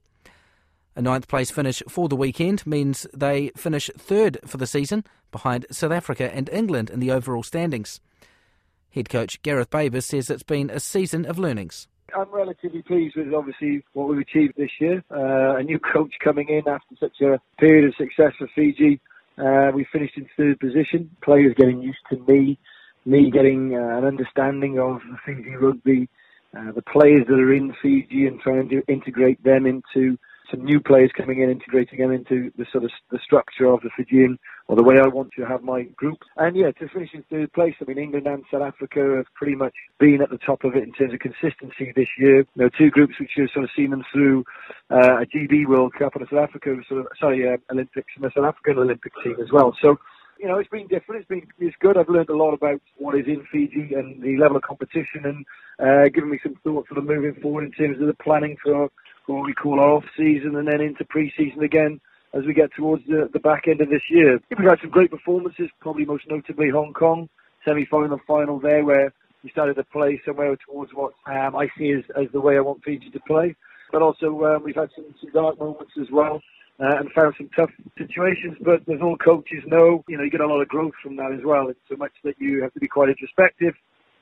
A 0.96 1.02
ninth 1.02 1.28
place 1.28 1.50
finish 1.50 1.82
for 1.88 2.08
the 2.08 2.16
weekend 2.16 2.66
means 2.66 3.06
they 3.14 3.50
finish 3.56 3.90
third 3.96 4.38
for 4.44 4.56
the 4.56 4.66
season, 4.66 5.04
behind 5.30 5.66
South 5.70 5.92
Africa 5.92 6.34
and 6.34 6.48
England 6.50 6.90
in 6.90 6.98
the 6.98 7.12
overall 7.12 7.44
standings. 7.44 8.00
Head 8.90 9.08
coach 9.08 9.40
Gareth 9.42 9.70
Baber 9.70 10.00
says 10.00 10.30
it's 10.30 10.42
been 10.42 10.68
a 10.68 10.80
season 10.80 11.24
of 11.24 11.38
learnings. 11.38 11.86
I'm 12.16 12.30
relatively 12.32 12.82
pleased 12.82 13.14
with 13.14 13.32
obviously 13.32 13.84
what 13.92 14.08
we've 14.08 14.18
achieved 14.18 14.54
this 14.56 14.70
year. 14.80 15.04
Uh, 15.12 15.58
a 15.58 15.62
new 15.62 15.78
coach 15.78 16.12
coming 16.22 16.48
in 16.48 16.66
after 16.66 16.96
such 16.98 17.20
a 17.20 17.40
period 17.58 17.86
of 17.86 17.94
success 17.94 18.32
for 18.36 18.48
Fiji. 18.52 19.00
Uh, 19.38 19.70
we 19.72 19.86
finished 19.92 20.16
in 20.16 20.28
third 20.36 20.58
position. 20.58 21.08
Players 21.22 21.54
getting 21.56 21.80
used 21.80 22.00
to 22.10 22.18
me, 22.26 22.58
me 23.04 23.30
getting 23.30 23.76
uh, 23.76 23.98
an 23.98 24.04
understanding 24.04 24.80
of 24.80 25.00
the 25.08 25.18
Fiji 25.24 25.54
rugby, 25.54 26.08
uh, 26.56 26.72
the 26.72 26.82
players 26.82 27.26
that 27.28 27.38
are 27.38 27.54
in 27.54 27.72
Fiji 27.80 28.26
and 28.26 28.40
trying 28.40 28.68
to 28.70 28.82
integrate 28.88 29.42
them 29.44 29.66
into 29.66 30.18
some 30.50 30.64
new 30.64 30.80
players 30.80 31.10
coming 31.16 31.40
in, 31.40 31.50
integrating 31.50 32.00
them 32.00 32.12
into 32.12 32.50
the 32.56 32.66
sort 32.72 32.84
of 32.84 32.90
the 33.10 33.18
structure 33.22 33.66
of 33.66 33.80
the 33.82 33.90
Fijian 33.96 34.38
or 34.68 34.76
the 34.76 34.82
way 34.82 34.96
I 35.02 35.08
want 35.08 35.30
to 35.36 35.44
have 35.44 35.62
my 35.62 35.82
group. 35.82 36.18
And 36.36 36.56
yeah, 36.56 36.70
to 36.72 36.88
finish 36.88 37.10
in 37.12 37.24
third 37.30 37.52
place, 37.52 37.74
I 37.80 37.84
mean, 37.84 37.98
England 37.98 38.26
and 38.26 38.44
South 38.50 38.62
Africa 38.62 39.16
have 39.16 39.26
pretty 39.34 39.54
much 39.54 39.74
been 39.98 40.20
at 40.22 40.30
the 40.30 40.38
top 40.38 40.64
of 40.64 40.76
it 40.76 40.84
in 40.84 40.92
terms 40.92 41.12
of 41.12 41.20
consistency 41.20 41.92
this 41.94 42.08
year. 42.18 42.38
You 42.54 42.64
know, 42.64 42.70
two 42.76 42.90
groups 42.90 43.14
which 43.18 43.30
have 43.36 43.48
sort 43.52 43.64
of 43.64 43.70
seen 43.76 43.90
them 43.90 44.04
through 44.12 44.44
uh, 44.90 45.22
a 45.22 45.26
GB 45.26 45.66
World 45.66 45.94
Cup 45.98 46.14
and 46.14 46.24
a 46.24 46.26
South 46.26 46.48
Africa 46.48 46.76
sort 46.88 47.00
of 47.00 47.06
sorry 47.18 47.48
uh, 47.48 47.56
Olympics 47.72 48.12
and 48.16 48.24
a 48.24 48.30
South 48.34 48.44
African 48.44 48.78
Olympic 48.78 49.12
team 49.22 49.36
as 49.40 49.50
well. 49.52 49.76
So 49.80 49.98
you 50.40 50.48
know, 50.48 50.58
it's 50.58 50.70
been 50.70 50.86
different. 50.86 51.20
It's 51.20 51.28
been 51.28 51.46
it's 51.58 51.76
good. 51.80 51.98
I've 51.98 52.08
learned 52.08 52.30
a 52.30 52.36
lot 52.36 52.54
about 52.54 52.80
what 52.96 53.14
is 53.14 53.26
in 53.26 53.44
Fiji 53.52 53.92
and 53.94 54.22
the 54.22 54.38
level 54.38 54.56
of 54.56 54.62
competition, 54.62 55.24
and 55.24 55.44
uh, 55.78 56.08
given 56.08 56.30
me 56.30 56.40
some 56.42 56.54
thoughts 56.64 56.88
for 56.88 56.98
of 56.98 57.04
moving 57.04 57.34
forward 57.42 57.64
in 57.64 57.72
terms 57.72 58.00
of 58.00 58.06
the 58.06 58.14
planning 58.14 58.56
for 58.62 58.88
what 59.34 59.46
we 59.46 59.54
call 59.54 59.80
our 59.80 59.90
off 59.90 60.04
season 60.16 60.56
and 60.56 60.68
then 60.68 60.80
into 60.80 61.04
pre-season 61.04 61.62
again 61.62 62.00
as 62.32 62.44
we 62.44 62.54
get 62.54 62.70
towards 62.76 63.04
the, 63.06 63.28
the 63.32 63.40
back 63.40 63.66
end 63.66 63.80
of 63.80 63.90
this 63.90 64.02
year. 64.08 64.38
We've 64.50 64.68
had 64.68 64.80
some 64.80 64.90
great 64.90 65.10
performances, 65.10 65.68
probably 65.80 66.04
most 66.04 66.24
notably 66.28 66.70
Hong 66.70 66.92
Kong, 66.92 67.28
semi-final, 67.66 68.20
final 68.26 68.60
there 68.60 68.84
where 68.84 69.12
we 69.42 69.50
started 69.50 69.74
to 69.74 69.84
play 69.84 70.20
somewhere 70.24 70.56
towards 70.68 70.92
what 70.94 71.12
um, 71.26 71.56
I 71.56 71.68
see 71.76 71.92
as, 71.92 72.04
as 72.16 72.30
the 72.32 72.40
way 72.40 72.56
I 72.56 72.60
want 72.60 72.84
Fiji 72.84 73.10
to 73.10 73.20
play. 73.20 73.56
But 73.92 74.02
also 74.02 74.44
um, 74.44 74.62
we've 74.62 74.76
had 74.76 74.90
some, 74.94 75.12
some 75.20 75.32
dark 75.32 75.58
moments 75.58 75.92
as 76.00 76.08
well. 76.12 76.40
Uh, 76.82 76.96
and 76.98 77.12
found 77.12 77.34
some 77.36 77.50
tough 77.54 77.68
situations, 77.98 78.56
but 78.64 78.80
as 78.88 79.02
all 79.02 79.14
coaches 79.18 79.62
know, 79.66 80.02
you 80.08 80.16
know, 80.16 80.24
you 80.24 80.30
get 80.30 80.40
a 80.40 80.46
lot 80.46 80.62
of 80.62 80.68
growth 80.68 80.94
from 81.02 81.14
that 81.14 81.30
as 81.30 81.44
well. 81.44 81.68
It's 81.68 81.78
so 81.90 81.96
much 81.96 82.12
that 82.24 82.36
you 82.38 82.62
have 82.62 82.72
to 82.72 82.80
be 82.80 82.88
quite 82.88 83.10
introspective, 83.10 83.74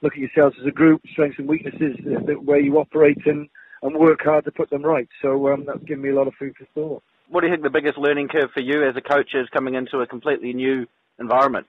look 0.03 0.15
at 0.15 0.19
yourselves 0.19 0.57
as 0.61 0.67
a 0.67 0.73
group, 0.73 1.01
strengths 1.13 1.39
and 1.39 1.49
weaknesses, 1.49 1.95
uh, 2.01 2.19
the 2.27 2.35
way 2.35 2.59
you 2.59 2.79
operate, 2.79 3.19
and 3.27 3.49
and 3.83 3.97
work 3.97 4.21
hard 4.23 4.45
to 4.45 4.53
put 4.53 4.71
them 4.71 4.83
right. 4.83 5.09
So 5.23 5.53
um, 5.53 5.65
that's 5.67 5.83
given 5.85 6.03
me 6.03 6.11
a 6.11 6.15
lot 6.15 6.29
of 6.29 6.35
food 6.35 6.55
for 6.57 6.67
thought. 6.75 7.03
What 7.29 7.43
do 7.43 7.47
you 7.47 7.53
think 7.53 7.63
the 7.63 7.71
biggest 7.71 7.99
learning 7.99 8.29
curve 8.29 8.51
for 8.53 8.61
you 8.61 8.87
as 8.89 8.97
a 8.97 9.03
coach 9.03 9.35
is 9.35 9.49
coming 9.51 9.75
into 9.75 9.99
a 9.99 10.07
completely 10.07 10.53
new 10.53 10.87
environment? 11.19 11.67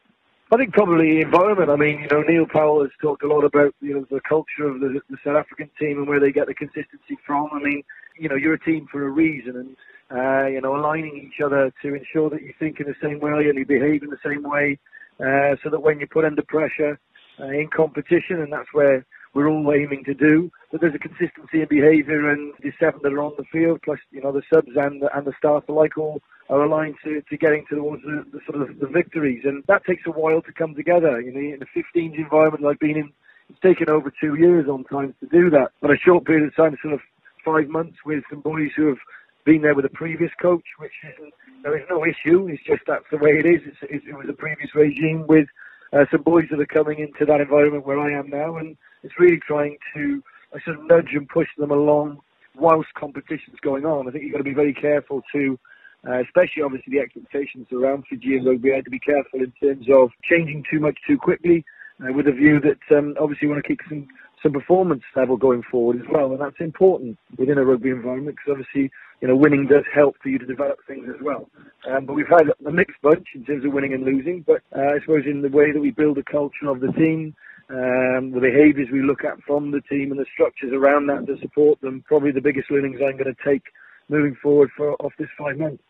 I 0.52 0.58
think 0.58 0.74
probably 0.74 1.12
the 1.12 1.22
environment. 1.22 1.70
I 1.70 1.76
mean, 1.76 2.00
you 2.00 2.08
know, 2.08 2.22
Neil 2.22 2.48
Powell 2.48 2.82
has 2.82 2.92
talked 3.00 3.24
a 3.24 3.28
lot 3.28 3.44
about 3.44 3.76
you 3.82 3.94
know 3.94 4.06
the 4.10 4.22
culture 4.28 4.64
of 4.64 4.80
the, 4.80 5.00
the 5.10 5.18
South 5.24 5.36
African 5.36 5.70
team 5.78 6.00
and 6.00 6.08
where 6.08 6.20
they 6.20 6.32
get 6.32 6.48
the 6.48 6.56
consistency 6.56 7.18
from. 7.26 7.50
I 7.54 7.60
mean, 7.60 7.84
you 8.18 8.30
know, 8.30 8.36
you're 8.36 8.56
a 8.56 8.60
team 8.60 8.88
for 8.92 9.06
a 9.06 9.10
reason, 9.10 9.56
and 9.56 9.76
uh, 10.12 10.48
you 10.48 10.60
know, 10.60 10.76
aligning 10.76 11.18
each 11.18 11.40
other 11.40 11.72
to 11.84 11.94
ensure 11.94 12.32
that 12.32 12.42
you 12.42 12.54
think 12.58 12.80
in 12.80 12.88
the 12.88 12.96
same 13.02 13.20
way 13.20 13.48
and 13.48 13.60
you 13.60 13.66
behave 13.66 14.02
in 14.02 14.10
the 14.10 14.18
same 14.26 14.42
way, 14.42 14.80
uh, 15.20 15.56
so 15.64 15.70
that 15.70 15.82
when 15.82 16.00
you 16.00 16.08
put 16.08 16.26
under 16.26 16.42
pressure 16.42 17.00
uh, 17.40 17.46
in 17.46 17.68
competition, 17.68 18.42
and 18.42 18.52
that's 18.52 18.74
where 18.74 19.06
we're 19.40 19.48
all 19.48 19.72
aiming 19.72 20.04
to 20.04 20.14
do. 20.14 20.52
But 20.70 20.82
there's 20.82 20.96
a 20.96 21.00
consistency 21.00 21.62
in 21.62 21.68
behaviour, 21.70 22.30
and 22.30 22.54
the 22.62 22.74
seven 22.78 23.00
that 23.04 23.14
are 23.14 23.24
on 23.24 23.34
the 23.38 23.46
field, 23.46 23.82
plus 23.84 24.00
you 24.12 24.22
know 24.22 24.34
the 24.34 24.44
subs 24.54 24.76
and 24.76 25.02
the, 25.02 25.16
and 25.16 25.26
the 25.26 25.34
staff 25.38 25.64
alike, 25.70 25.98
all 25.98 26.22
are 26.50 26.64
aligned 26.64 26.96
to, 27.06 27.22
to 27.22 27.38
getting 27.38 27.66
towards 27.70 28.04
the, 28.04 28.26
the 28.34 28.42
sort 28.46 28.62
of 28.62 28.80
the 28.80 28.88
victories, 28.88 29.44
and 29.46 29.64
that 29.68 29.86
takes 29.86 30.04
a 30.06 30.12
while 30.12 30.42
to 30.42 30.52
come 30.52 30.76
together. 30.76 31.22
You 31.22 31.32
know, 31.32 31.40
in 31.40 31.60
the 31.60 31.82
15s 31.82 32.18
environment 32.18 32.66
I've 32.66 32.80
been 32.80 32.98
in, 32.98 33.14
it's 33.50 33.60
taken 33.62 33.90
over 33.90 34.12
two 34.12 34.36
years 34.36 34.68
on 34.68 34.84
times 34.84 35.14
to 35.22 35.28
do 35.28 35.50
that. 35.52 35.72
But 35.82 35.92
a 35.92 35.98
short 35.98 36.26
period 36.26 36.46
of 36.46 36.56
time, 36.56 36.78
sort 36.82 36.96
of 36.96 37.00
five 37.46 37.70
months, 37.70 38.00
with 38.06 38.26
some 38.30 38.42
boys 38.42 38.72
who 38.76 38.88
have 38.88 39.00
been 39.46 39.62
there 39.62 39.74
with 39.74 39.86
a 39.86 39.90
previous 39.90 40.32
coach, 40.42 40.66
which 40.80 40.92
isn't 41.14 41.34
there 41.64 41.78
is 41.78 41.86
no 41.90 42.04
issue. 42.06 42.48
It's 42.50 42.64
just 42.64 42.84
that's 42.88 43.10
the 43.10 43.18
way 43.18 43.40
it 43.40 43.46
is. 43.46 43.62
It's, 43.66 43.78
it, 43.84 44.02
it 44.10 44.18
was 44.18 44.28
a 44.28 44.34
previous 44.34 44.76
regime 44.76 45.26
with 45.28 45.48
uh, 45.94 46.06
some 46.12 46.22
boys 46.22 46.46
that 46.52 46.60
are 46.60 46.66
coming 46.66 47.00
into 47.00 47.26
that 47.26 47.42
environment 47.42 47.86
where 47.86 48.00
I 48.00 48.18
am 48.18 48.30
now, 48.30 48.58
and 48.58 48.78
it's 49.04 49.14
really 49.20 49.40
trying 49.46 49.78
to 49.96 50.24
sort 50.66 50.78
of 50.78 50.86
nudge 50.86 51.10
and 51.14 51.28
push 51.28 51.48
them 51.58 51.72
along 51.72 52.20
whilst 52.56 52.90
competition's 52.96 53.60
going 53.62 53.86
on. 53.86 54.08
I 54.08 54.12
think 54.12 54.24
you've 54.24 54.34
got 54.34 54.40
to 54.40 54.44
be 54.44 54.54
very 54.54 54.74
careful 54.74 55.22
to, 55.34 55.60
uh, 56.08 56.22
especially 56.22 56.64
obviously 56.64 56.94
the 56.94 57.00
expectations 57.00 57.68
around 57.72 58.06
Fijian 58.10 58.46
rugby. 58.46 58.72
I 58.72 58.78
had 58.78 58.86
to 58.86 58.92
be 58.92 59.00
careful 59.00 59.42
in 59.42 59.54
terms 59.62 59.88
of 59.92 60.10
changing 60.30 60.64
too 60.70 60.80
much 60.80 60.98
too 61.08 61.18
quickly, 61.18 61.66
uh, 62.02 62.14
with 62.14 62.28
a 62.28 62.32
view 62.32 62.60
that 62.62 62.98
um, 62.98 63.16
obviously 63.20 63.48
you 63.48 63.50
want 63.50 63.64
to 63.64 63.68
keep 63.68 63.80
some 63.88 64.08
some 64.42 64.54
performance 64.54 65.04
level 65.18 65.36
going 65.36 65.62
forward 65.70 65.98
as 65.98 66.08
well, 66.10 66.32
and 66.32 66.40
that's 66.40 66.60
important 66.62 67.18
within 67.38 67.58
a 67.58 67.66
rugby 67.66 67.90
environment 67.90 68.38
because 68.38 68.58
obviously 68.58 68.90
you 69.22 69.28
know 69.28 69.36
winning 69.36 69.68
does 69.68 69.84
help 69.94 70.16
for 70.22 70.30
you 70.30 70.40
to 70.40 70.46
develop 70.46 70.80
things 70.88 71.08
as 71.10 71.22
well. 71.22 71.50
Um, 71.90 72.06
but 72.06 72.14
we've 72.14 72.28
had 72.30 72.52
a 72.66 72.72
mixed 72.72 73.02
bunch 73.02 73.28
in 73.36 73.46
terms 73.46 73.66
of 73.66 73.74
winning 73.74 73.94
and 73.94 74.04
losing, 74.04 74.44
but 74.46 74.62
uh, 74.76 74.96
I 74.96 75.00
suppose 75.02 75.26
in 75.26 75.42
the 75.42 75.50
way 75.50 75.72
that 75.72 75.80
we 75.80 75.92
build 75.92 76.18
a 76.18 76.24
culture 76.24 76.68
of 76.68 76.80
the 76.80 76.92
team 76.94 77.36
um, 77.70 78.32
the 78.32 78.42
behaviours 78.42 78.90
we 78.92 79.04
look 79.04 79.24
at 79.24 79.42
from 79.46 79.72
the 79.72 79.82
team 79.82 80.12
and 80.12 80.20
the 80.20 80.26
structures 80.34 80.74
around 80.74 81.08
that 81.08 81.28
to 81.28 81.40
support 81.40 81.80
them. 81.82 82.04
Probably 82.08 82.32
the 82.32 82.42
biggest 82.42 82.72
learnings 82.72 83.00
I'm 83.00 83.18
going 83.18 83.34
to 83.34 83.46
take 83.46 83.62
moving 84.10 84.36
forward 84.42 84.72
for 84.76 84.94
off 84.94 85.14
this 85.20 85.30
five 85.38 85.58
months. 85.58 85.84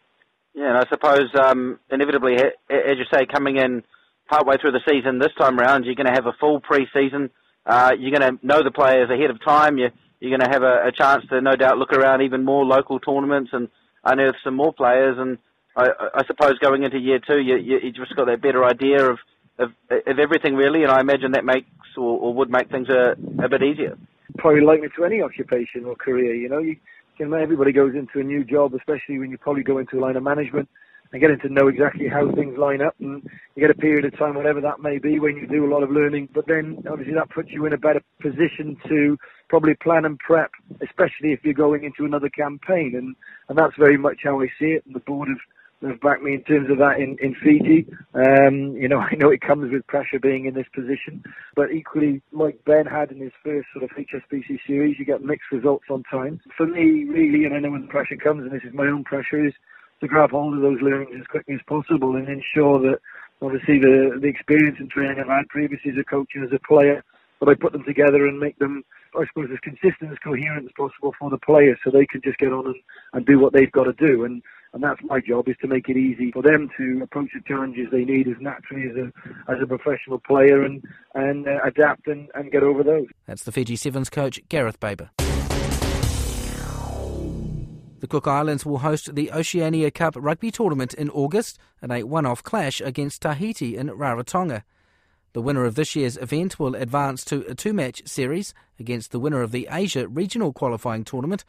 Yeah, 0.53 0.69
and 0.69 0.77
I 0.77 0.83
suppose 0.89 1.29
um, 1.41 1.79
inevitably, 1.89 2.35
as 2.35 2.97
you 2.97 3.05
say, 3.13 3.25
coming 3.31 3.57
in 3.57 3.83
partway 4.29 4.57
through 4.59 4.73
the 4.73 4.81
season 4.87 5.19
this 5.19 5.31
time 5.39 5.57
around, 5.57 5.85
you're 5.85 5.95
going 5.95 6.07
to 6.07 6.13
have 6.13 6.25
a 6.25 6.35
full 6.39 6.59
pre-season. 6.59 7.29
Uh, 7.65 7.91
you're 7.97 8.17
going 8.17 8.37
to 8.37 8.45
know 8.45 8.61
the 8.61 8.71
players 8.71 9.09
ahead 9.09 9.29
of 9.29 9.43
time. 9.45 9.77
You're, 9.77 9.91
you're 10.19 10.37
going 10.37 10.47
to 10.47 10.53
have 10.53 10.63
a, 10.63 10.87
a 10.87 10.91
chance 10.91 11.23
to 11.29 11.41
no 11.41 11.55
doubt 11.55 11.77
look 11.77 11.93
around 11.93 12.21
even 12.21 12.43
more 12.43 12.65
local 12.65 12.99
tournaments 12.99 13.51
and 13.53 13.69
unearth 14.03 14.35
some 14.43 14.55
more 14.55 14.73
players. 14.73 15.17
And 15.17 15.37
I, 15.75 15.89
I 16.15 16.25
suppose 16.25 16.57
going 16.59 16.83
into 16.83 16.99
year 16.99 17.19
two, 17.19 17.39
you, 17.39 17.57
you, 17.57 17.79
you 17.83 17.91
just 17.91 18.15
got 18.15 18.25
that 18.25 18.41
better 18.41 18.63
idea 18.65 19.11
of 19.11 19.17
of, 19.59 19.71
of 19.89 20.19
everything 20.19 20.55
really, 20.55 20.83
and 20.83 20.91
I 20.91 21.01
imagine 21.01 21.33
that 21.33 21.43
makes 21.43 21.67
or, 21.97 22.17
or 22.17 22.33
would 22.33 22.49
make 22.49 22.71
things 22.71 22.87
a, 22.87 23.17
a 23.43 23.49
bit 23.49 23.61
easier. 23.61 23.97
Probably 24.37 24.61
like 24.61 24.81
to 24.95 25.03
any 25.03 25.21
occupation 25.21 25.83
or 25.83 25.95
career, 25.97 26.33
you 26.33 26.47
know, 26.47 26.59
you 26.59 26.77
you 27.17 27.27
know, 27.27 27.35
everybody 27.35 27.73
goes 27.73 27.93
into 27.93 28.21
a 28.21 28.23
new 28.23 28.45
job, 28.45 28.73
especially 28.73 29.19
when 29.19 29.29
you 29.29 29.37
probably 29.37 29.63
go 29.63 29.77
into 29.77 29.99
a 29.99 29.99
line 29.99 30.15
of 30.15 30.23
management 30.23 30.69
and 31.11 31.21
getting 31.21 31.39
to 31.39 31.49
know 31.49 31.67
exactly 31.67 32.07
how 32.07 32.31
things 32.33 32.57
line 32.57 32.81
up 32.81 32.95
and 32.99 33.23
you 33.55 33.61
get 33.61 33.71
a 33.71 33.79
period 33.79 34.05
of 34.05 34.17
time, 34.17 34.35
whatever 34.35 34.61
that 34.61 34.79
may 34.79 34.99
be, 34.99 35.19
when 35.19 35.35
you 35.35 35.47
do 35.47 35.65
a 35.65 35.71
lot 35.71 35.83
of 35.83 35.89
learning. 35.89 36.29
But 36.33 36.47
then 36.47 36.83
obviously 36.89 37.15
that 37.15 37.31
puts 37.31 37.49
you 37.51 37.65
in 37.65 37.73
a 37.73 37.77
better 37.77 38.01
position 38.21 38.77
to 38.87 39.17
probably 39.49 39.73
plan 39.75 40.05
and 40.05 40.19
prep, 40.19 40.51
especially 40.81 41.33
if 41.33 41.39
you're 41.43 41.53
going 41.53 41.83
into 41.83 42.05
another 42.05 42.29
campaign. 42.29 42.93
And, 42.95 43.15
and 43.49 43.57
that's 43.57 43.75
very 43.77 43.97
much 43.97 44.19
how 44.23 44.41
I 44.41 44.47
see 44.59 44.77
it. 44.77 44.85
And 44.85 44.95
the 44.95 44.99
board 44.99 45.29
have 45.29 45.39
have 45.81 46.01
backed 46.01 46.21
me 46.21 46.33
in 46.33 46.43
terms 46.43 46.69
of 46.69 46.77
that 46.77 46.99
in, 46.99 47.17
in 47.21 47.35
Fiji. 47.35 47.87
Um, 48.13 48.75
you 48.75 48.87
know, 48.87 48.99
I 49.11 49.15
know 49.15 49.29
it 49.29 49.41
comes 49.41 49.71
with 49.71 49.87
pressure 49.87 50.19
being 50.19 50.45
in 50.45 50.53
this 50.53 50.67
position, 50.73 51.23
but 51.55 51.71
equally, 51.71 52.21
like 52.31 52.63
Ben 52.65 52.85
had 52.85 53.11
in 53.11 53.19
his 53.19 53.31
first 53.43 53.67
sort 53.73 53.83
of 53.83 53.91
HSBC 53.91 54.59
series, 54.67 54.97
you 54.99 55.05
get 55.05 55.23
mixed 55.23 55.51
results 55.51 55.85
on 55.89 56.03
time. 56.03 56.41
For 56.57 56.67
me, 56.67 57.05
really, 57.05 57.45
and 57.45 57.53
I 57.53 57.59
know 57.59 57.71
when 57.71 57.83
the 57.83 57.87
pressure 57.87 58.17
comes, 58.17 58.43
and 58.43 58.51
this 58.51 58.67
is 58.67 58.73
my 58.73 58.87
own 58.87 59.03
pressure, 59.03 59.45
is 59.45 59.53
to 60.01 60.07
grab 60.07 60.31
hold 60.31 60.55
of 60.55 60.61
those 60.61 60.81
learnings 60.81 61.15
as 61.19 61.27
quickly 61.27 61.55
as 61.55 61.61
possible 61.67 62.15
and 62.15 62.27
ensure 62.27 62.79
that 62.79 62.99
obviously 63.41 63.79
the 63.79 64.17
the 64.21 64.27
experience 64.27 64.77
and 64.79 64.89
training 64.89 65.19
I've 65.19 65.27
had 65.27 65.47
previously 65.49 65.91
as 65.91 65.97
a 65.97 66.03
coach 66.03 66.29
and 66.35 66.45
as 66.45 66.53
a 66.53 66.59
player, 66.67 67.03
that 67.39 67.49
I 67.49 67.55
put 67.55 67.71
them 67.71 67.83
together 67.85 68.27
and 68.27 68.39
make 68.39 68.59
them, 68.59 68.83
I 69.15 69.25
suppose, 69.27 69.49
as 69.51 69.59
consistent 69.59 70.11
as 70.11 70.17
coherent 70.23 70.65
as 70.65 70.71
possible 70.75 71.13
for 71.17 71.29
the 71.29 71.37
players, 71.37 71.77
so 71.83 71.91
they 71.91 72.05
can 72.05 72.21
just 72.21 72.37
get 72.37 72.51
on 72.51 72.67
and, 72.67 72.75
and 73.13 73.25
do 73.25 73.39
what 73.39 73.53
they've 73.53 73.71
got 73.71 73.85
to 73.85 73.93
do. 73.93 74.25
And 74.25 74.41
and 74.71 74.83
that's 74.83 74.99
my 75.03 75.19
job 75.19 75.47
is 75.47 75.55
to 75.61 75.67
make 75.67 75.89
it 75.89 75.97
easy 75.97 76.31
for 76.31 76.43
them 76.43 76.69
to 76.77 77.01
approach 77.01 77.29
the 77.33 77.41
challenges 77.47 77.87
they 77.91 78.05
need 78.05 78.27
as 78.27 78.35
naturally 78.39 78.87
as 78.89 78.95
a 78.95 79.51
as 79.51 79.57
a 79.61 79.65
professional 79.65 80.19
player 80.19 80.63
and 80.63 80.83
and 81.15 81.47
uh, 81.47 81.59
adapt 81.65 82.07
and, 82.07 82.29
and 82.35 82.51
get 82.51 82.63
over 82.63 82.83
those. 82.83 83.07
That's 83.25 83.43
the 83.43 83.51
Fiji 83.51 83.75
Sevens 83.75 84.09
coach 84.09 84.39
Gareth 84.49 84.79
Baber. 84.79 85.09
The 87.99 88.07
Cook 88.07 88.27
Islands 88.27 88.65
will 88.65 88.77
host 88.77 89.13
the 89.13 89.29
Oceania 89.33 89.91
Cup 89.91 90.15
rugby 90.17 90.51
tournament 90.51 90.93
in 90.93 91.09
August 91.09 91.59
in 91.81 91.91
a 91.91 92.03
one 92.03 92.25
off 92.25 92.41
clash 92.41 92.79
against 92.79 93.21
Tahiti 93.21 93.75
in 93.75 93.89
Rarotonga. 93.89 94.63
The 95.33 95.41
winner 95.41 95.65
of 95.65 95.75
this 95.75 95.97
year's 95.97 96.15
event 96.15 96.57
will 96.57 96.75
advance 96.75 97.25
to 97.25 97.45
a 97.49 97.55
two 97.55 97.73
match 97.73 98.01
series 98.07 98.53
against 98.79 99.11
the 99.11 99.19
winner 99.19 99.41
of 99.41 99.51
the 99.51 99.67
Asia 99.69 100.07
Regional 100.07 100.53
Qualifying 100.53 101.03
Tournament, 101.03 101.43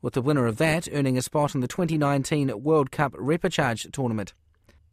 with 0.00 0.14
the 0.14 0.22
winner 0.22 0.46
of 0.46 0.56
that 0.56 0.88
earning 0.94 1.18
a 1.18 1.22
spot 1.22 1.54
in 1.54 1.60
the 1.60 1.68
2019 1.68 2.62
World 2.62 2.90
Cup 2.90 3.12
Repechage 3.12 3.92
Tournament. 3.92 4.32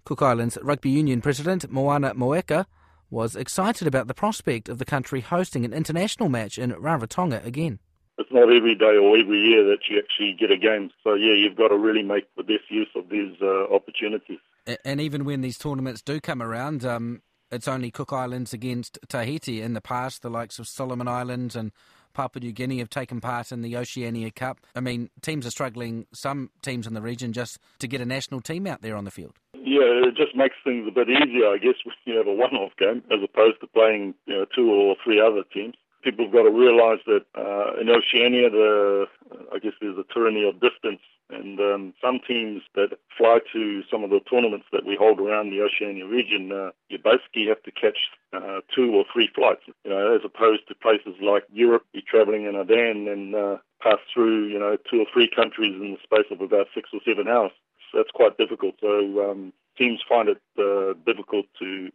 Cook 0.04 0.22
Islands 0.22 0.58
Rugby 0.62 0.90
Union 0.90 1.22
President 1.22 1.72
Moana 1.72 2.14
Moeka 2.14 2.66
was 3.10 3.38
excited 3.38 3.88
about 3.88 4.08
the 4.08 4.14
prospect 4.14 4.68
of 4.68 4.80
the 4.80 4.86
country 4.86 5.22
hosting 5.22 5.64
an 5.64 5.72
international 5.72 6.28
match 6.28 6.58
in 6.58 6.74
Rarotonga 6.74 7.46
again 7.46 7.80
it's 8.20 8.32
not 8.32 8.54
every 8.54 8.76
day 8.76 8.98
or 8.98 9.18
every 9.18 9.40
year 9.40 9.64
that 9.64 9.80
you 9.90 9.98
actually 9.98 10.36
get 10.38 10.52
a 10.52 10.58
game. 10.58 10.92
So 11.04 11.14
yeah, 11.14 11.34
you've 11.34 11.56
got 11.56 11.70
to 11.70 11.78
really 11.78 12.04
make 12.04 12.26
the 12.36 12.44
best 12.44 12.70
use 12.70 12.90
of 12.96 13.10
these 13.10 13.36
uh, 13.42 13.74
opportunities. 13.74 14.40
And 14.84 15.00
even 15.02 15.24
when 15.26 15.42
these 15.42 15.58
tournaments 15.58 16.02
do 16.02 16.20
come 16.20 16.42
around, 16.42 16.86
um, 16.86 17.22
it's 17.50 17.68
only 17.68 17.90
Cook 17.90 18.14
Islands 18.14 18.54
against 18.54 19.00
Tahiti. 19.08 19.62
In 19.62 19.74
the 19.74 19.82
past, 19.82 20.22
the 20.22 20.30
likes 20.30 20.60
of 20.60 20.68
Solomon 20.68 21.08
Islands 21.08 21.56
and 21.56 21.72
Papua 22.14 22.44
New 22.44 22.52
Guinea 22.52 22.80
have 22.80 22.90
taken 22.90 23.22
part 23.22 23.52
in 23.52 23.62
the 23.62 23.78
Oceania 23.78 24.32
Cup. 24.32 24.60
I 24.76 24.82
mean, 24.82 25.10
teams 25.22 25.48
are 25.48 25.52
struggling, 25.52 26.06
some 26.14 26.52
teams 26.62 26.86
in 26.86 26.94
the 26.94 27.02
region, 27.02 27.34
just 27.34 27.58
to 27.80 27.88
get 27.88 28.02
a 28.02 28.06
national 28.06 28.42
team 28.42 28.68
out 28.68 28.82
there 28.82 28.96
on 28.96 29.06
the 29.06 29.12
field. 29.12 29.38
Yeah, 29.54 30.08
it 30.08 30.16
just 30.16 30.36
makes 30.36 30.56
things 30.64 30.88
a 30.88 30.92
bit 30.92 31.10
easier, 31.10 31.48
I 31.48 31.58
guess, 31.58 31.76
when 31.86 31.96
you 32.06 32.18
have 32.18 32.28
a 32.28 32.34
one-off 32.34 32.74
game 32.78 33.02
as 33.12 33.20
opposed 33.24 33.62
to 33.62 33.68
playing 33.68 34.14
you 34.26 34.40
know, 34.40 34.46
two 34.54 34.70
or 34.70 34.96
three 35.04 35.22
other 35.22 35.44
teams 35.54 35.76
people 36.10 36.26
have 36.26 36.34
got 36.34 36.44
to 36.44 36.52
realise 36.52 37.02
that 37.06 37.26
uh, 37.38 37.80
in 37.80 37.90
Oceania, 37.90 38.50
the 38.50 39.06
I 39.54 39.60
guess 39.60 39.74
there's 39.80 39.98
a 39.98 40.14
tyranny 40.14 40.48
of 40.48 40.60
distance, 40.60 41.02
and 41.30 41.60
um, 41.60 41.94
some 42.02 42.20
teams 42.28 42.64
that 42.74 42.98
fly 43.16 43.40
to 43.54 43.84
some 43.92 44.04
of 44.04 44.10
the 44.10 44.20
tournaments 44.22 44.66
that 44.72 44.86
we 44.86 44.96
hold 44.96 45.20
around 45.20 45.52
the 45.52 45.62
Oceania 45.62 46.08
region, 46.08 46.52
uh, 46.52 46.72
you 46.90 46.98
basically 46.98 47.46
have 47.48 47.62
to 47.64 47.72
catch 47.72 47.98
uh, 48.34 48.62
two 48.74 48.92
or 48.96 49.06
three 49.14 49.30
flights, 49.36 49.62
you 49.84 49.92
know, 49.92 50.16
as 50.16 50.22
opposed 50.26 50.68
to 50.68 50.76
places 50.76 51.14
like 51.22 51.44
Europe, 51.52 51.86
you're 51.94 52.04
travelling 52.10 52.46
in 52.46 52.56
a 52.56 52.64
van 52.64 53.08
and 53.08 53.36
uh, 53.36 53.58
pass 53.82 54.00
through, 54.12 54.48
you 54.48 54.58
know, 54.58 54.78
two 54.90 55.02
or 55.02 55.06
three 55.14 55.30
countries 55.30 55.76
in 55.76 55.92
the 55.92 56.02
space 56.04 56.26
of 56.32 56.42
about 56.42 56.68
six 56.74 56.90
or 56.92 57.00
seven 57.06 57.28
hours. 57.28 57.52
So 57.92 58.00
that's 58.00 58.12
quite 58.12 58.38
difficult. 58.38 58.76
So 58.82 59.30
um, 59.30 59.54
teams 59.78 60.02
find 60.10 60.30
it 60.30 60.42
uh, 60.58 60.94
difficult 61.06 61.46
to 61.60 61.90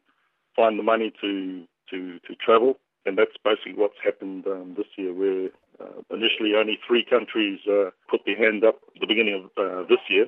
find 0.55 0.79
the 0.79 0.85
money 0.85 1.13
to 1.21 1.65
to 1.91 2.19
to 2.21 2.35
travel 2.37 2.79
and 3.07 3.19
that's 3.19 3.37
basically 3.45 3.75
what's 3.75 3.99
happened 4.03 4.47
um, 4.47 4.75
this 4.77 4.87
year, 4.97 5.13
where 5.13 5.51
uh, 5.81 6.01
initially 6.11 6.55
only 6.55 6.79
three 6.87 7.05
countries 7.05 7.61
uh, 7.69 7.91
put 8.09 8.21
their 8.27 8.37
hand 8.37 8.65
up 8.65 8.81
at 8.95 9.01
the 9.01 9.07
beginning 9.07 9.51
of 9.57 9.63
uh, 9.63 9.83
this 9.89 10.01
year, 10.09 10.27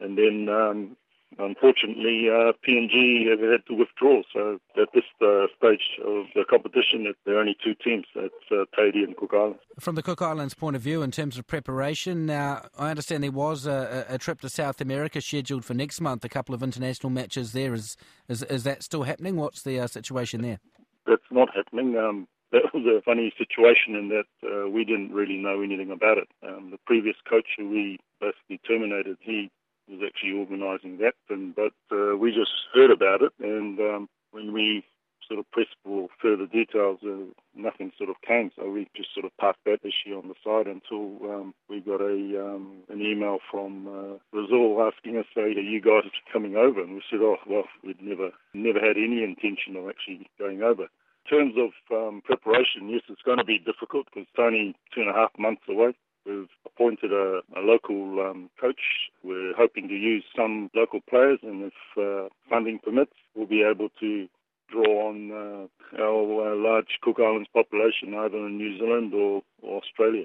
and 0.00 0.16
then 0.16 0.48
um, 0.48 0.96
unfortunately 1.38 2.28
uh, 2.28 2.52
PNG 2.66 3.28
have 3.28 3.40
had 3.40 3.66
to 3.66 3.74
withdraw. 3.74 4.22
So 4.32 4.58
at 4.80 4.88
this 4.94 5.04
uh, 5.20 5.46
stage 5.58 5.98
of 6.04 6.26
the 6.34 6.44
competition, 6.48 7.12
there 7.24 7.36
are 7.36 7.40
only 7.40 7.56
two 7.62 7.74
teams. 7.74 8.06
That's 8.14 8.32
uh, 8.50 8.64
Tahiti 8.74 9.04
and 9.04 9.16
Cook 9.16 9.32
Islands. 9.34 9.60
From 9.78 9.94
the 9.94 10.02
Cook 10.02 10.22
Islands 10.22 10.54
point 10.54 10.76
of 10.76 10.82
view, 10.82 11.02
in 11.02 11.10
terms 11.10 11.38
of 11.38 11.46
preparation, 11.46 12.26
now 12.26 12.66
I 12.78 12.90
understand 12.90 13.22
there 13.22 13.30
was 13.30 13.66
a, 13.66 14.06
a 14.08 14.18
trip 14.18 14.40
to 14.40 14.48
South 14.48 14.80
America 14.80 15.20
scheduled 15.20 15.64
for 15.64 15.74
next 15.74 16.00
month. 16.00 16.24
A 16.24 16.28
couple 16.28 16.54
of 16.54 16.62
international 16.62 17.10
matches 17.10 17.52
there. 17.52 17.74
Is 17.74 17.96
is, 18.28 18.42
is 18.44 18.64
that 18.64 18.82
still 18.82 19.04
happening? 19.04 19.36
What's 19.36 19.62
the 19.62 19.80
uh, 19.80 19.86
situation 19.86 20.42
there? 20.42 20.60
That's 21.06 21.30
not 21.30 21.54
happening. 21.54 21.96
Um, 21.96 22.28
that 22.52 22.74
was 22.74 22.84
a 22.84 23.02
funny 23.02 23.32
situation 23.38 23.94
in 23.94 24.08
that 24.08 24.30
uh, 24.44 24.68
we 24.68 24.84
didn't 24.84 25.12
really 25.12 25.36
know 25.36 25.62
anything 25.62 25.92
about 25.92 26.18
it. 26.18 26.28
Um, 26.46 26.70
the 26.72 26.78
previous 26.84 27.16
coach 27.28 27.46
who 27.56 27.68
we 27.68 27.98
basically 28.20 28.58
terminated, 28.66 29.18
he 29.20 29.50
was 29.88 30.00
actually 30.04 30.32
organising 30.32 30.98
that, 30.98 31.14
and 31.28 31.54
but 31.54 31.72
uh, 31.92 32.16
we 32.16 32.32
just 32.32 32.50
heard 32.74 32.90
about 32.90 33.22
it, 33.22 33.32
and 33.38 33.78
um, 33.78 34.08
when 34.32 34.52
we 34.52 34.84
sort 35.30 35.38
of 35.38 35.50
pressed 35.52 35.78
for 35.84 36.08
further 36.20 36.46
details, 36.46 36.98
uh, 37.06 37.30
nothing 37.54 37.92
sort 37.96 38.10
of 38.10 38.16
came. 38.26 38.50
So 38.56 38.68
we 38.68 38.88
just 38.96 39.14
sort 39.14 39.24
of 39.24 39.36
parked 39.38 39.64
that 39.64 39.78
issue 39.86 40.18
on 40.18 40.26
the 40.26 40.34
side 40.42 40.66
until 40.66 41.22
um, 41.30 41.54
we 41.68 41.78
got 41.80 42.00
a 42.00 42.18
um, 42.42 42.82
an 42.90 43.00
email 43.00 43.38
from 43.48 43.86
uh, 43.86 44.18
Brazil 44.32 44.82
asking 44.82 45.16
us, 45.16 45.26
"Hey, 45.34 45.54
are 45.54 45.70
you 45.74 45.80
guys 45.80 46.10
coming 46.32 46.56
over?" 46.56 46.82
And 46.82 46.94
we 46.94 47.02
said, 47.08 47.20
"Oh, 47.22 47.36
well, 47.46 47.64
we'd 47.84 48.02
never 48.02 48.30
never 48.54 48.80
had 48.80 48.96
any 48.96 49.22
intention 49.22 49.76
of 49.76 49.88
actually 49.88 50.26
going 50.38 50.62
over." 50.62 50.90
In 51.24 51.38
terms 51.38 51.54
of 51.56 51.70
um, 51.94 52.22
preparation, 52.24 52.90
yes, 52.90 53.02
it's 53.08 53.22
going 53.22 53.38
to 53.38 53.44
be 53.44 53.58
difficult 53.58 54.06
because 54.06 54.26
it's 54.26 54.38
only 54.38 54.74
two 54.92 55.02
and 55.02 55.10
a 55.10 55.14
half 55.14 55.30
months 55.38 55.62
away. 55.68 55.94
We've 56.26 56.48
appointed 56.66 57.12
a, 57.12 57.40
a 57.56 57.60
local 57.60 58.20
um, 58.20 58.50
coach. 58.60 59.08
We're 59.22 59.54
hoping 59.56 59.88
to 59.88 59.94
use 59.94 60.24
some 60.36 60.70
local 60.74 61.00
players, 61.08 61.38
and 61.42 61.70
if 61.70 61.78
uh, 61.96 62.28
funding 62.48 62.78
permits, 62.82 63.14
we'll 63.34 63.46
be 63.46 63.62
able 63.62 63.88
to 64.00 64.28
draw 64.70 65.08
on 65.08 65.30
uh, 65.30 66.02
our 66.02 66.52
uh, 66.52 66.56
large 66.56 66.98
Cook 67.02 67.16
Islands 67.18 67.48
population, 67.52 68.14
either 68.14 68.36
in 68.36 68.56
New 68.56 68.78
Zealand 68.78 69.12
or, 69.14 69.42
or 69.62 69.80
Australia. 69.82 70.24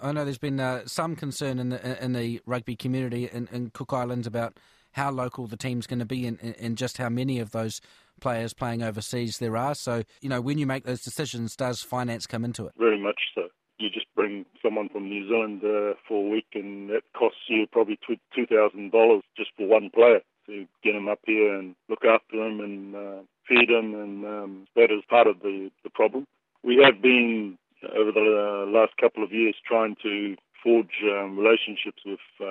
I 0.00 0.12
know 0.12 0.24
there's 0.24 0.38
been 0.38 0.58
uh, 0.58 0.82
some 0.86 1.14
concern 1.14 1.58
in 1.58 1.68
the 1.68 2.04
in 2.04 2.12
the 2.12 2.40
rugby 2.46 2.76
community 2.76 3.28
in, 3.32 3.48
in 3.52 3.70
Cook 3.70 3.92
Islands 3.92 4.26
about 4.26 4.58
how 4.92 5.10
local 5.10 5.46
the 5.46 5.56
team's 5.56 5.86
going 5.86 6.00
to 6.00 6.04
be 6.04 6.26
and, 6.26 6.38
and 6.60 6.76
just 6.76 6.98
how 6.98 7.08
many 7.08 7.38
of 7.38 7.52
those 7.52 7.80
players 8.20 8.52
playing 8.52 8.82
overseas 8.82 9.38
there 9.38 9.56
are. 9.56 9.74
So, 9.74 10.02
you 10.20 10.28
know, 10.28 10.40
when 10.40 10.58
you 10.58 10.66
make 10.66 10.84
those 10.84 11.02
decisions, 11.02 11.56
does 11.56 11.82
finance 11.82 12.26
come 12.26 12.44
into 12.44 12.66
it? 12.66 12.72
Very 12.78 13.00
much 13.00 13.20
so. 13.34 13.48
You 13.78 13.88
just 13.90 14.06
bring 14.14 14.44
someone 14.62 14.88
from 14.90 15.08
New 15.08 15.26
Zealand 15.28 15.62
uh, 15.64 15.94
for 16.06 16.24
a 16.24 16.28
week, 16.28 16.46
and 16.54 16.90
that 16.90 17.02
costs 17.16 17.40
you 17.48 17.66
probably 17.72 17.98
two 18.06 18.46
thousand 18.46 18.92
dollars 18.92 19.22
just 19.36 19.50
for 19.56 19.66
one 19.66 19.90
player 19.90 20.20
to 20.46 20.66
get 20.82 20.94
him 20.94 21.08
up 21.08 21.20
here 21.24 21.54
and 21.54 21.74
look 21.88 22.04
after 22.04 22.36
him 22.44 22.60
and 22.60 22.94
uh, 22.94 23.22
and 23.56 24.24
um, 24.24 24.66
that 24.76 24.90
is 24.90 25.02
part 25.08 25.26
of 25.26 25.40
the 25.40 25.70
the 25.84 25.90
problem. 25.90 26.26
We 26.62 26.80
have 26.84 27.02
been 27.02 27.58
over 27.96 28.12
the 28.12 28.64
uh, 28.66 28.70
last 28.70 28.96
couple 29.00 29.24
of 29.24 29.32
years 29.32 29.56
trying 29.66 29.96
to 30.02 30.36
forge 30.62 31.02
um, 31.04 31.36
relationships 31.36 32.02
with 32.06 32.20
uh, 32.40 32.46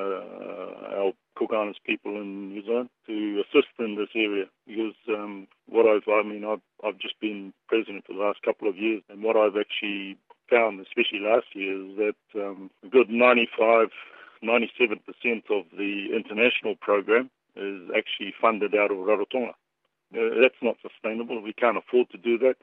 our 1.00 1.14
Cook 1.36 1.52
Islands 1.54 1.80
people 1.86 2.16
in 2.18 2.50
New 2.50 2.64
Zealand 2.66 2.90
to 3.08 3.44
assist 3.48 3.72
in 3.80 3.96
this 3.96 4.10
area 4.16 4.46
because 4.68 4.96
um, 5.10 5.48
what 5.68 5.86
I've, 5.86 6.08
I 6.08 6.28
mean, 6.28 6.44
I've, 6.44 6.62
I've 6.86 7.00
just 7.00 7.20
been 7.22 7.54
president 7.70 8.06
for 8.06 8.14
the 8.14 8.20
last 8.20 8.42
couple 8.44 8.68
of 8.68 8.78
years 8.78 9.02
and 9.10 9.24
what 9.24 9.38
I've 9.38 9.56
actually 9.56 10.18
found, 10.50 10.82
especially 10.82 11.20
last 11.22 11.48
year, 11.54 11.74
is 11.74 11.98
that 11.98 12.42
um, 12.42 12.70
a 12.84 12.90
good 12.90 13.10
95, 13.10 13.88
97% 14.44 15.00
of 15.50 15.66
the 15.78 16.08
international 16.14 16.76
program 16.82 17.30
is 17.56 17.90
actually 17.96 18.34
funded 18.42 18.76
out 18.76 18.92
of 18.92 18.98
Rarotonga. 18.98 19.54
Uh, 20.14 20.42
that's 20.42 20.62
not 20.62 20.76
sustainable. 20.82 21.42
We 21.42 21.54
can't 21.54 21.78
afford 21.78 22.10
to 22.12 22.18
do 22.18 22.38
that. 22.40 22.56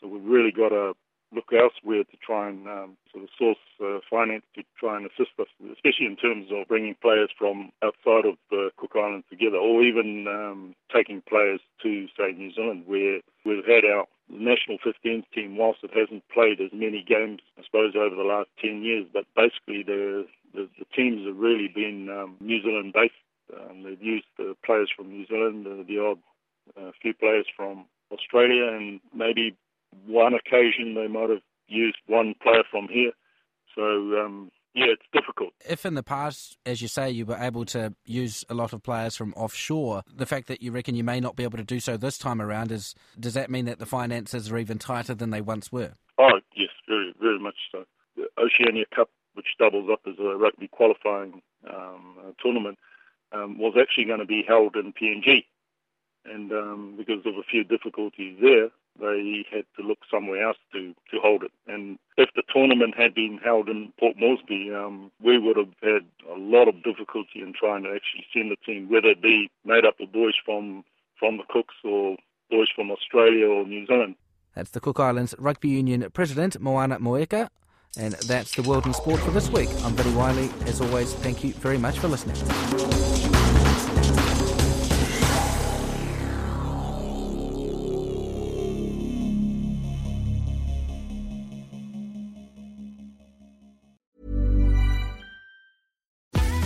So 0.00 0.08
we've 0.08 0.24
really 0.24 0.52
got 0.52 0.70
to 0.70 0.94
look 1.34 1.50
elsewhere 1.52 2.04
to 2.04 2.16
try 2.24 2.48
and 2.48 2.68
um, 2.68 2.96
sort 3.10 3.24
of 3.24 3.30
source 3.38 3.64
uh, 3.80 3.98
finance 4.10 4.44
to 4.54 4.62
try 4.78 4.96
and 4.96 5.06
assist 5.06 5.32
us, 5.40 5.48
especially 5.72 6.06
in 6.06 6.16
terms 6.16 6.48
of 6.52 6.68
bringing 6.68 6.94
players 7.00 7.30
from 7.38 7.72
outside 7.82 8.26
of 8.26 8.36
the 8.50 8.70
Cook 8.76 8.92
Islands 8.94 9.26
together, 9.30 9.56
or 9.56 9.82
even 9.82 10.26
um, 10.28 10.74
taking 10.94 11.22
players 11.26 11.60
to, 11.82 12.06
say, 12.18 12.32
New 12.36 12.52
Zealand, 12.52 12.84
where 12.86 13.20
we've 13.44 13.64
had 13.64 13.84
our 13.84 14.04
national 14.28 14.78
15th 14.84 15.24
team, 15.34 15.56
whilst 15.56 15.80
it 15.82 15.96
hasn't 15.96 16.22
played 16.28 16.60
as 16.60 16.70
many 16.72 17.02
games, 17.02 17.40
I 17.58 17.62
suppose, 17.64 17.94
over 17.96 18.14
the 18.14 18.28
last 18.28 18.48
10 18.60 18.82
years, 18.82 19.06
but 19.12 19.24
basically 19.34 19.82
the, 19.82 20.26
the, 20.54 20.68
the 20.78 20.86
teams 20.94 21.26
have 21.26 21.36
really 21.36 21.68
been 21.68 22.08
um, 22.10 22.36
New 22.40 22.62
Zealand 22.62 22.92
based. 22.92 23.14
Um, 23.52 23.82
they've 23.82 24.00
used 24.02 24.26
the 24.38 24.54
players 24.64 24.90
from 24.94 25.10
New 25.10 25.26
Zealand, 25.26 25.66
uh, 25.66 25.84
the 25.86 25.98
odd 25.98 26.18
uh, 26.76 26.90
few 27.00 27.14
players 27.14 27.46
from 27.56 27.86
Australia, 28.12 28.68
and 28.68 29.00
maybe 29.14 29.56
one 30.06 30.34
occasion 30.34 30.94
they 30.94 31.08
might 31.08 31.30
have 31.30 31.42
used 31.68 31.98
one 32.06 32.34
player 32.42 32.64
from 32.70 32.88
here. 32.88 33.12
So 33.74 33.82
um, 33.82 34.50
yeah, 34.74 34.86
it's 34.88 35.02
difficult. 35.12 35.50
If 35.68 35.84
in 35.84 35.94
the 35.94 36.02
past, 36.02 36.56
as 36.64 36.80
you 36.80 36.88
say, 36.88 37.10
you 37.10 37.26
were 37.26 37.36
able 37.36 37.64
to 37.66 37.94
use 38.04 38.44
a 38.48 38.54
lot 38.54 38.72
of 38.72 38.82
players 38.82 39.16
from 39.16 39.34
offshore, 39.34 40.02
the 40.14 40.26
fact 40.26 40.48
that 40.48 40.62
you 40.62 40.72
reckon 40.72 40.94
you 40.94 41.04
may 41.04 41.20
not 41.20 41.36
be 41.36 41.42
able 41.42 41.58
to 41.58 41.64
do 41.64 41.78
so 41.78 41.96
this 41.96 42.16
time 42.16 42.40
around 42.40 42.72
is 42.72 42.94
does 43.18 43.34
that 43.34 43.50
mean 43.50 43.66
that 43.66 43.78
the 43.78 43.86
finances 43.86 44.50
are 44.50 44.58
even 44.58 44.78
tighter 44.78 45.14
than 45.14 45.30
they 45.30 45.40
once 45.40 45.70
were? 45.70 45.92
Oh 46.18 46.40
yes, 46.56 46.70
very 46.88 47.12
very 47.20 47.38
much 47.38 47.56
so. 47.70 47.84
The 48.16 48.28
Oceania 48.38 48.84
Cup, 48.94 49.10
which 49.34 49.46
doubles 49.58 49.88
up 49.90 50.00
as 50.06 50.18
a 50.18 50.36
rugby 50.36 50.68
qualifying 50.68 51.42
um, 51.68 52.34
tournament, 52.42 52.78
um, 53.32 53.58
was 53.58 53.74
actually 53.80 54.04
going 54.04 54.20
to 54.20 54.26
be 54.26 54.44
held 54.46 54.76
in 54.76 54.92
PNG. 54.92 55.44
And 56.24 56.52
um, 56.52 56.94
because 56.96 57.24
of 57.26 57.34
a 57.36 57.42
few 57.42 57.64
difficulties 57.64 58.38
there, 58.40 58.68
they 59.00 59.44
had 59.50 59.64
to 59.76 59.82
look 59.82 59.98
somewhere 60.10 60.46
else 60.46 60.58
to, 60.72 60.94
to 61.10 61.18
hold 61.20 61.42
it. 61.42 61.50
And 61.66 61.98
if 62.16 62.30
the 62.36 62.42
tournament 62.52 62.94
had 62.96 63.14
been 63.14 63.38
held 63.42 63.68
in 63.68 63.92
Port 63.98 64.16
Moresby, 64.18 64.72
um, 64.72 65.10
we 65.20 65.38
would 65.38 65.56
have 65.56 65.72
had 65.82 66.04
a 66.30 66.38
lot 66.38 66.68
of 66.68 66.82
difficulty 66.84 67.40
in 67.40 67.52
trying 67.58 67.82
to 67.84 67.90
actually 67.90 68.26
send 68.32 68.52
a 68.52 68.56
team, 68.56 68.88
whether 68.90 69.08
it 69.08 69.22
be 69.22 69.50
made 69.64 69.84
up 69.84 69.98
of 70.00 70.12
boys 70.12 70.34
from, 70.44 70.84
from 71.18 71.38
the 71.38 71.44
Cooks 71.48 71.74
or 71.84 72.16
boys 72.50 72.68
from 72.74 72.90
Australia 72.90 73.46
or 73.46 73.66
New 73.66 73.86
Zealand. 73.86 74.14
That's 74.54 74.70
the 74.70 74.80
Cook 74.80 75.00
Islands 75.00 75.34
Rugby 75.38 75.70
Union 75.70 76.08
President, 76.12 76.60
Moana 76.60 76.98
Moeka. 76.98 77.48
And 77.98 78.14
that's 78.14 78.54
the 78.54 78.62
World 78.62 78.86
in 78.86 78.94
Sport 78.94 79.20
for 79.20 79.30
this 79.30 79.50
week. 79.50 79.68
I'm 79.82 79.94
Billy 79.94 80.14
Wylie. 80.14 80.50
As 80.66 80.80
always, 80.80 81.12
thank 81.14 81.44
you 81.44 81.52
very 81.54 81.78
much 81.78 81.98
for 81.98 82.08
listening. 82.08 82.36